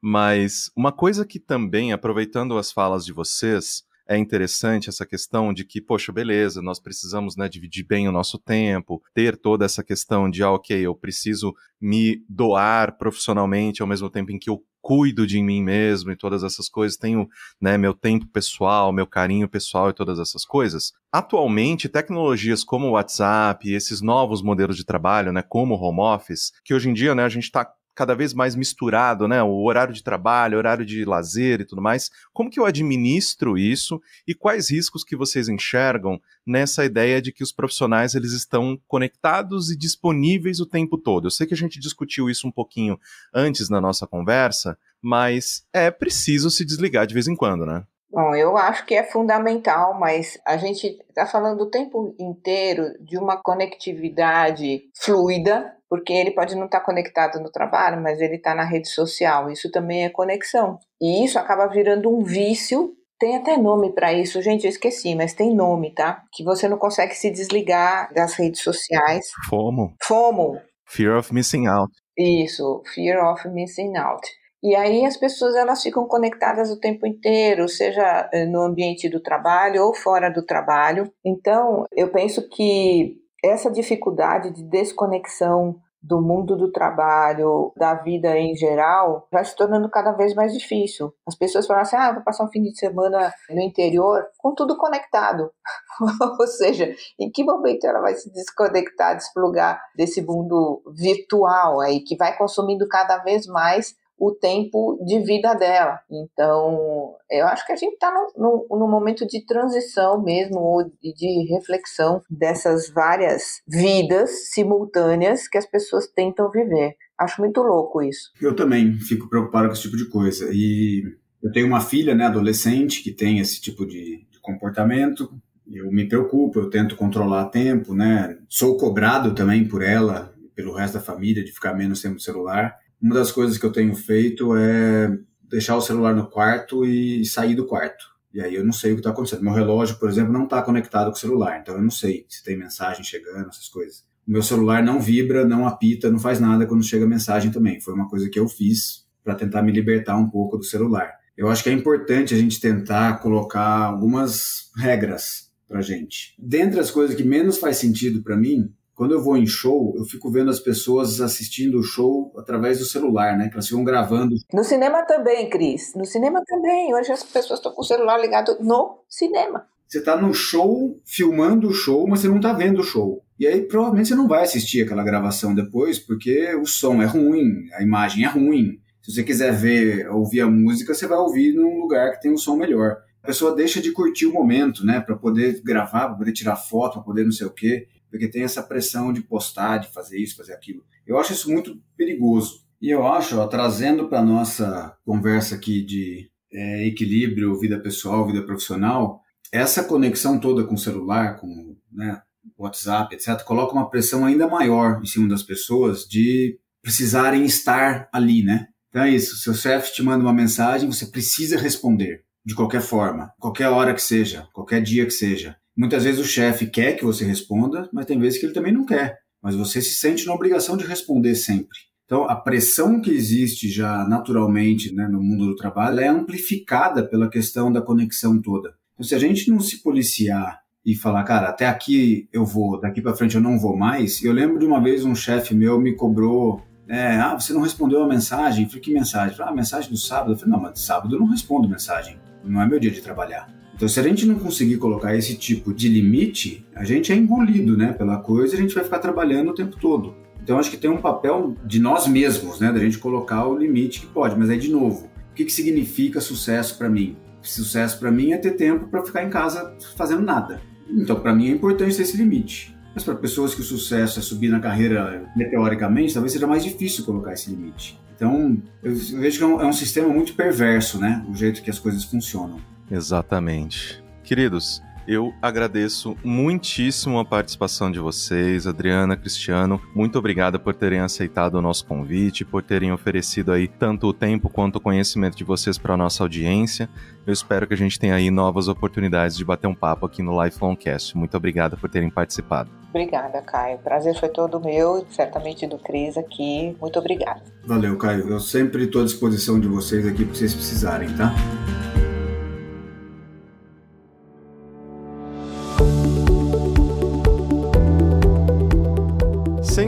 Mas 0.00 0.70
uma 0.76 0.92
coisa 0.92 1.24
que 1.26 1.40
também, 1.40 1.92
aproveitando 1.92 2.56
as 2.58 2.72
falas 2.72 3.04
de 3.04 3.12
vocês, 3.12 3.84
é 4.08 4.16
interessante 4.16 4.88
essa 4.88 5.04
questão 5.04 5.52
de 5.52 5.64
que, 5.64 5.82
poxa, 5.82 6.10
beleza, 6.10 6.62
nós 6.62 6.80
precisamos 6.80 7.36
né, 7.36 7.46
dividir 7.48 7.84
bem 7.84 8.08
o 8.08 8.12
nosso 8.12 8.38
tempo, 8.38 9.02
ter 9.12 9.36
toda 9.36 9.66
essa 9.66 9.84
questão 9.84 10.30
de, 10.30 10.42
ah, 10.42 10.50
ok, 10.50 10.80
eu 10.80 10.94
preciso 10.94 11.54
me 11.78 12.24
doar 12.28 12.96
profissionalmente 12.96 13.82
ao 13.82 13.88
mesmo 13.88 14.08
tempo 14.08 14.32
em 14.32 14.38
que 14.38 14.48
eu 14.48 14.64
cuido 14.88 15.26
de 15.26 15.42
mim 15.42 15.62
mesmo 15.62 16.10
e 16.10 16.16
todas 16.16 16.42
essas 16.42 16.66
coisas, 16.66 16.96
tenho 16.96 17.28
né, 17.60 17.76
meu 17.76 17.92
tempo 17.92 18.26
pessoal, 18.26 18.90
meu 18.90 19.06
carinho 19.06 19.46
pessoal 19.46 19.90
e 19.90 19.92
todas 19.92 20.18
essas 20.18 20.46
coisas. 20.46 20.94
Atualmente, 21.12 21.90
tecnologias 21.90 22.64
como 22.64 22.86
o 22.86 22.90
WhatsApp, 22.92 23.70
esses 23.70 24.00
novos 24.00 24.40
modelos 24.40 24.78
de 24.78 24.86
trabalho, 24.86 25.30
né, 25.30 25.44
como 25.46 25.74
o 25.74 25.78
home 25.78 26.00
office, 26.00 26.52
que 26.64 26.72
hoje 26.72 26.88
em 26.88 26.94
dia 26.94 27.14
né, 27.14 27.22
a 27.22 27.28
gente 27.28 27.44
está 27.44 27.70
cada 27.98 28.14
vez 28.14 28.32
mais 28.32 28.54
misturado, 28.54 29.26
né? 29.26 29.42
O 29.42 29.64
horário 29.64 29.92
de 29.92 30.04
trabalho, 30.04 30.56
horário 30.56 30.86
de 30.86 31.04
lazer 31.04 31.60
e 31.60 31.64
tudo 31.64 31.82
mais. 31.82 32.12
Como 32.32 32.48
que 32.48 32.60
eu 32.60 32.64
administro 32.64 33.58
isso 33.58 34.00
e 34.24 34.36
quais 34.36 34.70
riscos 34.70 35.02
que 35.02 35.16
vocês 35.16 35.48
enxergam 35.48 36.20
nessa 36.46 36.84
ideia 36.84 37.20
de 37.20 37.32
que 37.32 37.42
os 37.42 37.50
profissionais 37.50 38.14
eles 38.14 38.30
estão 38.30 38.80
conectados 38.86 39.72
e 39.72 39.76
disponíveis 39.76 40.60
o 40.60 40.66
tempo 40.66 40.96
todo? 40.96 41.26
Eu 41.26 41.32
sei 41.32 41.44
que 41.44 41.54
a 41.54 41.56
gente 41.56 41.80
discutiu 41.80 42.30
isso 42.30 42.46
um 42.46 42.52
pouquinho 42.52 42.96
antes 43.34 43.68
na 43.68 43.80
nossa 43.80 44.06
conversa, 44.06 44.78
mas 45.02 45.66
é 45.72 45.90
preciso 45.90 46.52
se 46.52 46.64
desligar 46.64 47.04
de 47.04 47.14
vez 47.14 47.26
em 47.26 47.34
quando, 47.34 47.66
né? 47.66 47.82
Bom, 48.08 48.32
eu 48.34 48.56
acho 48.56 48.86
que 48.86 48.94
é 48.94 49.02
fundamental, 49.02 49.98
mas 49.98 50.38
a 50.46 50.56
gente 50.56 50.86
está 51.08 51.26
falando 51.26 51.62
o 51.62 51.70
tempo 51.70 52.14
inteiro 52.18 52.94
de 53.00 53.18
uma 53.18 53.36
conectividade 53.42 54.84
fluida, 54.94 55.74
porque 55.88 56.12
ele 56.12 56.32
pode 56.32 56.54
não 56.54 56.66
estar 56.66 56.80
tá 56.80 56.84
conectado 56.84 57.40
no 57.40 57.50
trabalho, 57.50 58.00
mas 58.00 58.20
ele 58.20 58.36
está 58.36 58.54
na 58.54 58.64
rede 58.64 58.88
social. 58.88 59.50
Isso 59.50 59.70
também 59.70 60.04
é 60.04 60.10
conexão. 60.10 60.78
E 61.00 61.24
isso 61.24 61.38
acaba 61.38 61.66
virando 61.66 62.10
um 62.10 62.22
vício 62.22 62.94
Tem 63.18 63.36
até 63.36 63.56
nome 63.56 63.92
para 63.92 64.12
isso, 64.12 64.40
gente, 64.40 64.64
eu 64.64 64.70
esqueci, 64.70 65.12
mas 65.16 65.34
tem 65.34 65.52
nome, 65.52 65.92
tá? 65.92 66.22
Que 66.32 66.44
você 66.44 66.68
não 66.68 66.78
consegue 66.78 67.14
se 67.14 67.30
desligar 67.32 68.14
das 68.14 68.34
redes 68.34 68.62
sociais. 68.62 69.26
FOMO. 69.50 69.92
FOMO. 70.00 70.60
Fear 70.86 71.18
of 71.18 71.34
Missing 71.34 71.66
Out. 71.66 71.92
Isso, 72.16 72.80
Fear 72.94 73.32
of 73.32 73.48
Missing 73.48 73.96
Out. 73.96 74.26
E 74.62 74.74
aí 74.74 75.04
as 75.04 75.16
pessoas 75.16 75.54
elas 75.54 75.82
ficam 75.82 76.06
conectadas 76.06 76.70
o 76.70 76.80
tempo 76.80 77.06
inteiro, 77.06 77.68
seja 77.68 78.28
eh, 78.32 78.46
no 78.46 78.62
ambiente 78.62 79.08
do 79.08 79.20
trabalho 79.20 79.84
ou 79.84 79.94
fora 79.94 80.30
do 80.30 80.44
trabalho. 80.44 81.12
Então, 81.24 81.86
eu 81.92 82.10
penso 82.10 82.48
que 82.48 83.16
essa 83.44 83.70
dificuldade 83.70 84.50
de 84.50 84.62
desconexão 84.64 85.80
do 86.00 86.20
mundo 86.20 86.56
do 86.56 86.70
trabalho, 86.70 87.72
da 87.76 87.94
vida 87.94 88.38
em 88.38 88.54
geral, 88.54 89.26
vai 89.32 89.44
se 89.44 89.54
tornando 89.56 89.90
cada 89.90 90.12
vez 90.12 90.32
mais 90.34 90.52
difícil. 90.52 91.12
As 91.26 91.34
pessoas 91.34 91.66
falam 91.66 91.82
assim: 91.82 91.96
ah, 91.96 92.12
vou 92.12 92.22
passar 92.22 92.44
um 92.44 92.50
fim 92.50 92.62
de 92.62 92.76
semana 92.78 93.32
no 93.50 93.60
interior, 93.60 94.24
com 94.38 94.54
tudo 94.54 94.76
conectado. 94.76 95.50
Ou 96.38 96.46
seja, 96.46 96.94
em 97.18 97.30
que 97.30 97.44
momento 97.44 97.84
ela 97.84 98.00
vai 98.00 98.14
se 98.14 98.32
desconectar, 98.32 99.16
desplugar 99.16 99.82
desse 99.96 100.22
mundo 100.22 100.82
virtual 100.96 101.80
aí, 101.80 102.00
que 102.00 102.16
vai 102.16 102.36
consumindo 102.36 102.86
cada 102.88 103.18
vez 103.18 103.46
mais 103.46 103.94
o 104.18 104.32
tempo 104.32 104.98
de 105.06 105.20
vida 105.20 105.54
dela. 105.54 106.00
Então, 106.10 107.14
eu 107.30 107.46
acho 107.46 107.64
que 107.64 107.72
a 107.72 107.76
gente 107.76 107.94
está 107.94 108.12
no, 108.36 108.88
momento 108.88 109.26
de 109.26 109.44
transição 109.46 110.22
mesmo, 110.22 110.58
ou 110.58 110.84
de, 110.84 111.14
de 111.14 111.54
reflexão 111.54 112.22
dessas 112.28 112.90
várias 112.90 113.62
vidas 113.66 114.50
simultâneas 114.50 115.46
que 115.46 115.56
as 115.56 115.66
pessoas 115.66 116.08
tentam 116.08 116.50
viver. 116.50 116.96
Acho 117.16 117.40
muito 117.40 117.62
louco 117.62 118.02
isso. 118.02 118.30
Eu 118.40 118.54
também 118.54 118.98
fico 118.98 119.28
preocupado 119.28 119.68
com 119.68 119.72
esse 119.72 119.82
tipo 119.82 119.96
de 119.96 120.08
coisa. 120.08 120.48
E 120.52 121.02
eu 121.42 121.52
tenho 121.52 121.66
uma 121.66 121.80
filha, 121.80 122.14
né, 122.14 122.26
adolescente, 122.26 123.02
que 123.02 123.12
tem 123.12 123.38
esse 123.38 123.60
tipo 123.60 123.86
de, 123.86 124.26
de 124.30 124.40
comportamento. 124.40 125.30
Eu 125.66 125.90
me 125.92 126.08
preocupo, 126.08 126.58
eu 126.58 126.70
tento 126.70 126.96
controlar 126.96 127.50
tempo, 127.50 127.94
né? 127.94 128.36
Sou 128.48 128.76
cobrado 128.76 129.34
também 129.34 129.66
por 129.66 129.82
ela, 129.82 130.34
pelo 130.54 130.74
resto 130.74 130.94
da 130.94 131.00
família, 131.00 131.44
de 131.44 131.52
ficar 131.52 131.74
menos 131.74 132.00
tempo 132.00 132.14
no 132.14 132.20
celular. 132.20 132.74
Uma 133.00 133.14
das 133.14 133.30
coisas 133.30 133.58
que 133.58 133.64
eu 133.64 133.72
tenho 133.72 133.94
feito 133.94 134.56
é 134.56 135.16
deixar 135.48 135.76
o 135.76 135.80
celular 135.80 136.14
no 136.14 136.28
quarto 136.28 136.84
e 136.84 137.24
sair 137.24 137.54
do 137.54 137.66
quarto. 137.66 138.04
E 138.32 138.40
aí 138.40 138.54
eu 138.54 138.64
não 138.64 138.72
sei 138.72 138.92
o 138.92 138.94
que 138.94 139.00
está 139.00 139.10
acontecendo. 139.10 139.42
Meu 139.42 139.52
relógio, 139.52 139.96
por 139.98 140.08
exemplo, 140.08 140.32
não 140.32 140.44
está 140.44 140.62
conectado 140.62 141.06
com 141.06 141.16
o 141.16 141.20
celular, 141.20 141.58
então 141.60 141.74
eu 141.74 141.82
não 141.82 141.90
sei 141.90 142.26
se 142.28 142.44
tem 142.44 142.56
mensagem 142.56 143.02
chegando, 143.02 143.48
essas 143.48 143.68
coisas. 143.68 144.04
O 144.26 144.30
meu 144.30 144.42
celular 144.42 144.82
não 144.82 145.00
vibra, 145.00 145.46
não 145.46 145.66
apita, 145.66 146.10
não 146.10 146.18
faz 146.18 146.38
nada 146.38 146.66
quando 146.66 146.84
chega 146.84 147.06
mensagem 147.06 147.50
também. 147.50 147.80
Foi 147.80 147.94
uma 147.94 148.08
coisa 148.08 148.28
que 148.28 148.38
eu 148.38 148.46
fiz 148.46 149.06
para 149.24 149.34
tentar 149.34 149.62
me 149.62 149.72
libertar 149.72 150.16
um 150.16 150.28
pouco 150.28 150.58
do 150.58 150.64
celular. 150.64 151.14
Eu 151.36 151.48
acho 151.48 151.62
que 151.62 151.70
é 151.70 151.72
importante 151.72 152.34
a 152.34 152.36
gente 152.36 152.60
tentar 152.60 153.20
colocar 153.20 153.84
algumas 153.84 154.70
regras 154.76 155.50
para 155.66 155.80
gente. 155.80 156.34
Dentre 156.38 156.80
as 156.80 156.90
coisas 156.90 157.16
que 157.16 157.22
menos 157.22 157.58
faz 157.58 157.76
sentido 157.76 158.22
para 158.22 158.36
mim 158.36 158.72
quando 158.98 159.12
eu 159.12 159.22
vou 159.22 159.36
em 159.36 159.46
show, 159.46 159.94
eu 159.96 160.04
fico 160.04 160.28
vendo 160.28 160.50
as 160.50 160.58
pessoas 160.58 161.20
assistindo 161.20 161.78
o 161.78 161.84
show 161.84 162.32
através 162.36 162.80
do 162.80 162.84
celular, 162.84 163.38
né? 163.38 163.46
Que 163.46 163.54
elas 163.54 163.68
ficam 163.68 163.84
gravando. 163.84 164.34
No 164.52 164.64
cinema 164.64 165.06
também, 165.06 165.48
Cris. 165.48 165.92
No 165.94 166.04
cinema 166.04 166.42
também. 166.44 166.92
Hoje 166.92 167.12
as 167.12 167.22
pessoas 167.22 167.60
estão 167.60 167.70
com 167.70 167.82
o 167.82 167.84
celular 167.84 168.18
ligado 168.20 168.58
no 168.60 169.04
cinema. 169.08 169.64
Você 169.86 170.00
está 170.00 170.20
no 170.20 170.34
show, 170.34 171.00
filmando 171.06 171.68
o 171.68 171.72
show, 171.72 172.08
mas 172.08 172.18
você 172.18 172.28
não 172.28 172.38
está 172.38 172.52
vendo 172.52 172.80
o 172.80 172.84
show. 172.84 173.22
E 173.38 173.46
aí 173.46 173.62
provavelmente 173.62 174.08
você 174.08 174.16
não 174.16 174.26
vai 174.26 174.42
assistir 174.42 174.82
aquela 174.82 175.04
gravação 175.04 175.54
depois, 175.54 176.00
porque 176.00 176.52
o 176.56 176.66
som 176.66 177.00
é 177.00 177.06
ruim, 177.06 177.68
a 177.74 177.82
imagem 177.84 178.24
é 178.24 178.28
ruim. 178.28 178.80
Se 179.00 179.12
você 179.12 179.22
quiser 179.22 179.52
ver, 179.52 180.10
ouvir 180.10 180.40
a 180.40 180.50
música, 180.50 180.92
você 180.92 181.06
vai 181.06 181.18
ouvir 181.18 181.54
num 181.54 181.78
lugar 181.78 182.10
que 182.10 182.20
tem 182.20 182.32
um 182.32 182.36
som 182.36 182.56
melhor. 182.56 182.96
A 183.22 183.26
pessoa 183.26 183.54
deixa 183.54 183.80
de 183.80 183.92
curtir 183.92 184.26
o 184.26 184.32
momento, 184.32 184.84
né? 184.84 185.00
Para 185.00 185.16
poder 185.16 185.60
gravar, 185.62 186.06
para 186.08 186.16
poder 186.16 186.32
tirar 186.32 186.56
foto, 186.56 186.94
para 186.94 187.02
poder 187.02 187.24
não 187.24 187.32
sei 187.32 187.46
o 187.46 187.52
quê 187.52 187.86
porque 188.10 188.28
tem 188.28 188.42
essa 188.42 188.62
pressão 188.62 189.12
de 189.12 189.20
postar, 189.20 189.78
de 189.78 189.92
fazer 189.92 190.18
isso, 190.18 190.36
fazer 190.36 190.52
aquilo. 190.52 190.82
Eu 191.06 191.18
acho 191.18 191.32
isso 191.32 191.50
muito 191.50 191.80
perigoso. 191.96 192.66
E 192.80 192.90
eu 192.90 193.06
acho, 193.06 193.38
ó, 193.38 193.46
trazendo 193.46 194.08
para 194.08 194.22
nossa 194.22 194.96
conversa 195.04 195.56
aqui 195.56 195.84
de 195.84 196.30
é, 196.52 196.86
equilíbrio, 196.86 197.58
vida 197.58 197.78
pessoal, 197.78 198.26
vida 198.26 198.42
profissional, 198.42 199.20
essa 199.52 199.84
conexão 199.84 200.38
toda 200.38 200.64
com 200.64 200.74
o 200.74 200.78
celular, 200.78 201.38
com 201.40 201.76
né, 201.90 202.22
WhatsApp, 202.56 203.14
etc., 203.14 203.42
coloca 203.42 203.72
uma 203.72 203.90
pressão 203.90 204.24
ainda 204.24 204.46
maior 204.46 205.00
em 205.02 205.06
cima 205.06 205.28
das 205.28 205.42
pessoas 205.42 206.04
de 206.04 206.58
precisarem 206.80 207.44
estar 207.44 208.08
ali, 208.12 208.42
né? 208.42 208.68
Então 208.88 209.02
é 209.02 209.10
isso, 209.10 209.36
seu 209.36 209.52
chefe 209.52 209.92
te 209.92 210.02
manda 210.02 210.24
uma 210.24 210.32
mensagem, 210.32 210.90
você 210.90 211.06
precisa 211.06 211.58
responder 211.58 212.24
de 212.48 212.54
qualquer 212.54 212.80
forma, 212.80 213.30
qualquer 213.38 213.68
hora 213.68 213.92
que 213.92 214.00
seja, 214.00 214.48
qualquer 214.54 214.80
dia 214.80 215.04
que 215.04 215.10
seja. 215.10 215.54
Muitas 215.76 216.04
vezes 216.04 216.18
o 216.18 216.26
chefe 216.26 216.66
quer 216.66 216.94
que 216.94 217.04
você 217.04 217.22
responda, 217.22 217.90
mas 217.92 218.06
tem 218.06 218.18
vezes 218.18 218.40
que 218.40 218.46
ele 218.46 218.54
também 218.54 218.72
não 218.72 218.86
quer. 218.86 219.18
Mas 219.42 219.54
você 219.54 219.82
se 219.82 219.94
sente 219.96 220.24
na 220.24 220.32
obrigação 220.32 220.74
de 220.74 220.86
responder 220.86 221.34
sempre. 221.34 221.76
Então, 222.06 222.24
a 222.24 222.34
pressão 222.34 223.02
que 223.02 223.10
existe 223.10 223.68
já 223.68 224.02
naturalmente 224.08 224.94
né, 224.94 225.06
no 225.06 225.22
mundo 225.22 225.44
do 225.44 225.56
trabalho 225.56 226.00
é 226.00 226.08
amplificada 226.08 227.06
pela 227.06 227.28
questão 227.28 227.70
da 227.70 227.82
conexão 227.82 228.40
toda. 228.40 228.72
Então, 228.94 229.04
se 229.04 229.14
a 229.14 229.18
gente 229.18 229.50
não 229.50 229.60
se 229.60 229.82
policiar 229.82 230.58
e 230.82 230.94
falar, 230.94 231.24
cara, 231.24 231.50
até 231.50 231.66
aqui 231.66 232.30
eu 232.32 232.46
vou, 232.46 232.80
daqui 232.80 233.02
para 233.02 233.14
frente 233.14 233.34
eu 233.34 233.42
não 233.42 233.58
vou 233.58 233.76
mais. 233.76 234.24
Eu 234.24 234.32
lembro 234.32 234.58
de 234.58 234.64
uma 234.64 234.82
vez 234.82 235.04
um 235.04 235.14
chefe 235.14 235.54
meu 235.54 235.78
me 235.78 235.94
cobrou, 235.94 236.62
é, 236.88 237.16
ah, 237.16 237.38
você 237.38 237.52
não 237.52 237.60
respondeu 237.60 238.02
a 238.02 238.08
mensagem. 238.08 238.64
Eu 238.64 238.70
falei, 238.70 238.82
que 238.82 238.94
mensagem? 238.94 239.36
falei, 239.36 239.52
ah, 239.52 239.54
mensagem 239.54 239.90
do 239.90 239.98
sábado. 239.98 240.32
Eu 240.32 240.36
falei, 240.38 240.54
não, 240.54 240.62
mas 240.62 240.80
sábado 240.80 241.14
eu 241.14 241.20
não 241.20 241.26
respondo 241.26 241.68
mensagem. 241.68 242.18
Não 242.44 242.62
é 242.62 242.66
meu 242.66 242.78
dia 242.78 242.90
de 242.90 243.00
trabalhar. 243.00 243.48
Então, 243.74 243.88
se 243.88 244.00
a 244.00 244.02
gente 244.02 244.26
não 244.26 244.34
conseguir 244.34 244.76
colocar 244.76 245.14
esse 245.14 245.36
tipo 245.36 245.72
de 245.72 245.88
limite, 245.88 246.66
a 246.74 246.84
gente 246.84 247.12
é 247.12 247.14
engolido 247.14 247.76
né, 247.76 247.92
pela 247.92 248.16
coisa 248.16 248.54
e 248.54 248.58
a 248.58 248.60
gente 248.60 248.74
vai 248.74 248.82
ficar 248.82 248.98
trabalhando 248.98 249.50
o 249.50 249.54
tempo 249.54 249.76
todo. 249.76 250.16
Então, 250.42 250.58
acho 250.58 250.70
que 250.70 250.76
tem 250.76 250.90
um 250.90 250.96
papel 250.96 251.54
de 251.64 251.78
nós 251.78 252.08
mesmos, 252.08 252.58
né, 252.58 252.72
da 252.72 252.78
gente 252.80 252.98
colocar 252.98 253.46
o 253.46 253.56
limite 253.56 254.00
que 254.00 254.06
pode. 254.06 254.36
Mas 254.36 254.50
aí, 254.50 254.58
de 254.58 254.70
novo, 254.70 255.08
o 255.30 255.34
que, 255.34 255.44
que 255.44 255.52
significa 255.52 256.20
sucesso 256.20 256.76
para 256.76 256.88
mim? 256.88 257.16
Sucesso 257.40 258.00
para 258.00 258.10
mim 258.10 258.32
é 258.32 258.36
ter 258.36 258.52
tempo 258.52 258.88
para 258.88 259.04
ficar 259.04 259.22
em 259.22 259.30
casa 259.30 259.76
fazendo 259.96 260.22
nada. 260.22 260.60
Então, 260.90 261.20
para 261.20 261.32
mim 261.32 261.48
é 261.48 261.52
importante 261.52 261.96
ter 261.96 262.02
esse 262.02 262.16
limite. 262.16 262.76
Mas 262.92 263.04
para 263.04 263.14
pessoas 263.14 263.54
que 263.54 263.60
o 263.60 263.64
sucesso 263.64 264.18
é 264.18 264.22
subir 264.22 264.48
na 264.48 264.58
carreira 264.58 265.30
meteoricamente, 265.36 266.14
talvez 266.14 266.32
seja 266.32 266.48
mais 266.48 266.64
difícil 266.64 267.04
colocar 267.04 267.32
esse 267.32 267.48
limite. 267.48 267.96
Então, 268.18 268.60
eu 268.82 268.96
vejo 268.96 269.38
que 269.38 269.44
é 269.44 269.46
um, 269.46 269.60
é 269.60 269.66
um 269.66 269.72
sistema 269.72 270.08
muito 270.08 270.34
perverso, 270.34 270.98
né? 270.98 271.24
O 271.28 271.34
jeito 271.36 271.62
que 271.62 271.70
as 271.70 271.78
coisas 271.78 272.02
funcionam. 272.02 272.60
Exatamente. 272.90 274.02
Queridos, 274.24 274.82
eu 275.08 275.32
agradeço 275.40 276.14
muitíssimo 276.22 277.18
a 277.18 277.24
participação 277.24 277.90
de 277.90 277.98
vocês, 277.98 278.66
Adriana, 278.66 279.16
Cristiano. 279.16 279.80
Muito 279.94 280.18
obrigado 280.18 280.60
por 280.60 280.74
terem 280.74 281.00
aceitado 281.00 281.54
o 281.54 281.62
nosso 281.62 281.86
convite, 281.86 282.44
por 282.44 282.62
terem 282.62 282.92
oferecido 282.92 283.50
aí 283.50 283.66
tanto 283.66 284.06
o 284.06 284.12
tempo 284.12 284.50
quanto 284.50 284.76
o 284.76 284.80
conhecimento 284.80 285.34
de 285.34 285.44
vocês 285.44 285.78
para 285.78 285.94
a 285.94 285.96
nossa 285.96 286.22
audiência. 286.22 286.90
Eu 287.26 287.32
espero 287.32 287.66
que 287.66 287.72
a 287.72 287.76
gente 287.76 287.98
tenha 287.98 288.16
aí 288.16 288.30
novas 288.30 288.68
oportunidades 288.68 289.34
de 289.34 289.46
bater 289.46 289.66
um 289.66 289.74
papo 289.74 290.04
aqui 290.04 290.22
no 290.22 290.44
Lifelong 290.44 290.76
Cast. 290.76 291.16
Muito 291.16 291.34
obrigado 291.38 291.78
por 291.78 291.88
terem 291.88 292.10
participado. 292.10 292.70
Obrigada, 292.90 293.40
Caio. 293.40 293.76
O 293.76 293.78
prazer 293.78 294.14
foi 294.14 294.28
todo 294.28 294.60
meu, 294.60 295.06
certamente 295.10 295.66
do 295.66 295.78
Cris 295.78 296.18
aqui. 296.18 296.76
Muito 296.78 296.98
obrigada. 296.98 297.42
Valeu, 297.64 297.96
Caio. 297.96 298.28
Eu 298.28 298.40
sempre 298.40 298.84
estou 298.84 299.00
à 299.00 299.04
disposição 299.06 299.58
de 299.58 299.68
vocês 299.68 300.06
aqui 300.06 300.22
para 300.22 300.34
vocês 300.34 300.52
precisarem, 300.52 301.08
tá? 301.16 301.34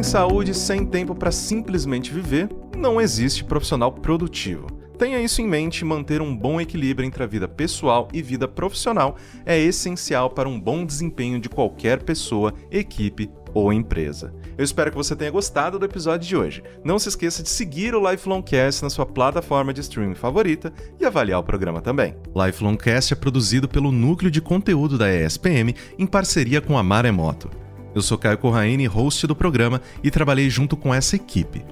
Sem 0.01 0.13
saúde, 0.13 0.55
sem 0.55 0.87
tempo 0.87 1.15
para 1.15 1.31
simplesmente 1.31 2.11
viver, 2.11 2.49
não 2.75 2.99
existe 2.99 3.45
profissional 3.45 3.93
produtivo. 3.93 4.67
Tenha 4.99 5.21
isso 5.21 5.43
em 5.43 5.47
mente, 5.47 5.85
manter 5.85 6.23
um 6.23 6.35
bom 6.35 6.59
equilíbrio 6.59 7.07
entre 7.07 7.23
a 7.23 7.27
vida 7.27 7.47
pessoal 7.47 8.09
e 8.11 8.23
vida 8.23 8.49
profissional 8.49 9.17
é 9.45 9.59
essencial 9.59 10.31
para 10.31 10.49
um 10.49 10.59
bom 10.59 10.87
desempenho 10.87 11.39
de 11.39 11.51
qualquer 11.51 12.03
pessoa, 12.03 12.55
equipe 12.71 13.31
ou 13.53 13.75
empresa. 13.75 14.33
Eu 14.57 14.65
espero 14.65 14.91
que 14.91 14.97
você 14.97 15.15
tenha 15.15 15.31
gostado 15.31 15.79
do 15.79 15.85
episódio 15.85 16.27
de 16.27 16.35
hoje. 16.35 16.63
Não 16.83 16.99
se 16.99 17.11
esqueça 17.11 17.43
de 17.43 17.51
seguir 17.51 17.95
o 17.95 18.11
Lifelongcast 18.11 18.83
na 18.83 18.89
sua 18.89 19.05
plataforma 19.05 19.75
de 19.75 19.83
streaming 19.83 20.15
favorita 20.15 20.73
e 20.99 21.05
avaliar 21.05 21.41
o 21.41 21.45
programa 21.45 21.83
também. 21.83 22.17
Lifelongcast 22.35 23.13
é 23.13 23.17
produzido 23.17 23.69
pelo 23.69 23.93
núcleo 23.93 24.31
de 24.31 24.41
conteúdo 24.41 24.97
da 24.97 25.15
ESPM 25.15 25.75
em 25.99 26.07
parceria 26.07 26.63
com 26.63 26.79
a 26.79 26.83
Maremoto. 26.83 27.60
Eu 27.95 28.03
sou 28.03 28.17
Caio 28.17 28.39
Corraine, 28.39 28.87
host 28.87 29.27
do 29.27 29.35
programa, 29.35 29.81
e 30.03 30.11
trabalhei 30.11 30.49
junto 30.49 30.77
com 30.77 30.95
essa 30.95 31.17
equipe. 31.17 31.65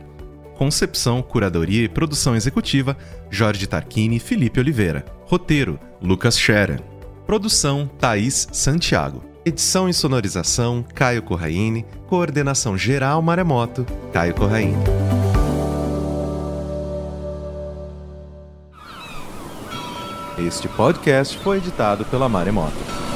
Concepção, 0.57 1.23
curadoria 1.23 1.85
e 1.85 1.89
produção 1.89 2.35
executiva: 2.35 2.97
Jorge 3.31 3.67
Tarquini 3.67 4.17
e 4.17 4.21
Felipe 4.21 4.59
Oliveira. 4.59 5.05
Roteiro: 5.27 5.79
Lucas 6.03 6.37
Scherer. 6.37 6.83
Produção: 7.27 7.89
Thaís 7.99 8.49
Santiago. 8.53 9.23
Edição 9.45 9.89
e 9.89 9.95
sonorização: 9.95 10.85
Caio 10.95 11.23
Corraine. 11.23 11.87
Coordenação 12.09 12.77
geral 12.77 13.23
Maremoto: 13.23 13.87
Caio 14.13 14.35
Corraine. 14.35 14.77
Este 20.39 20.69
podcast 20.69 21.37
foi 21.39 21.59
editado 21.59 22.05
pela 22.05 22.29
Maremoto. 22.29 23.08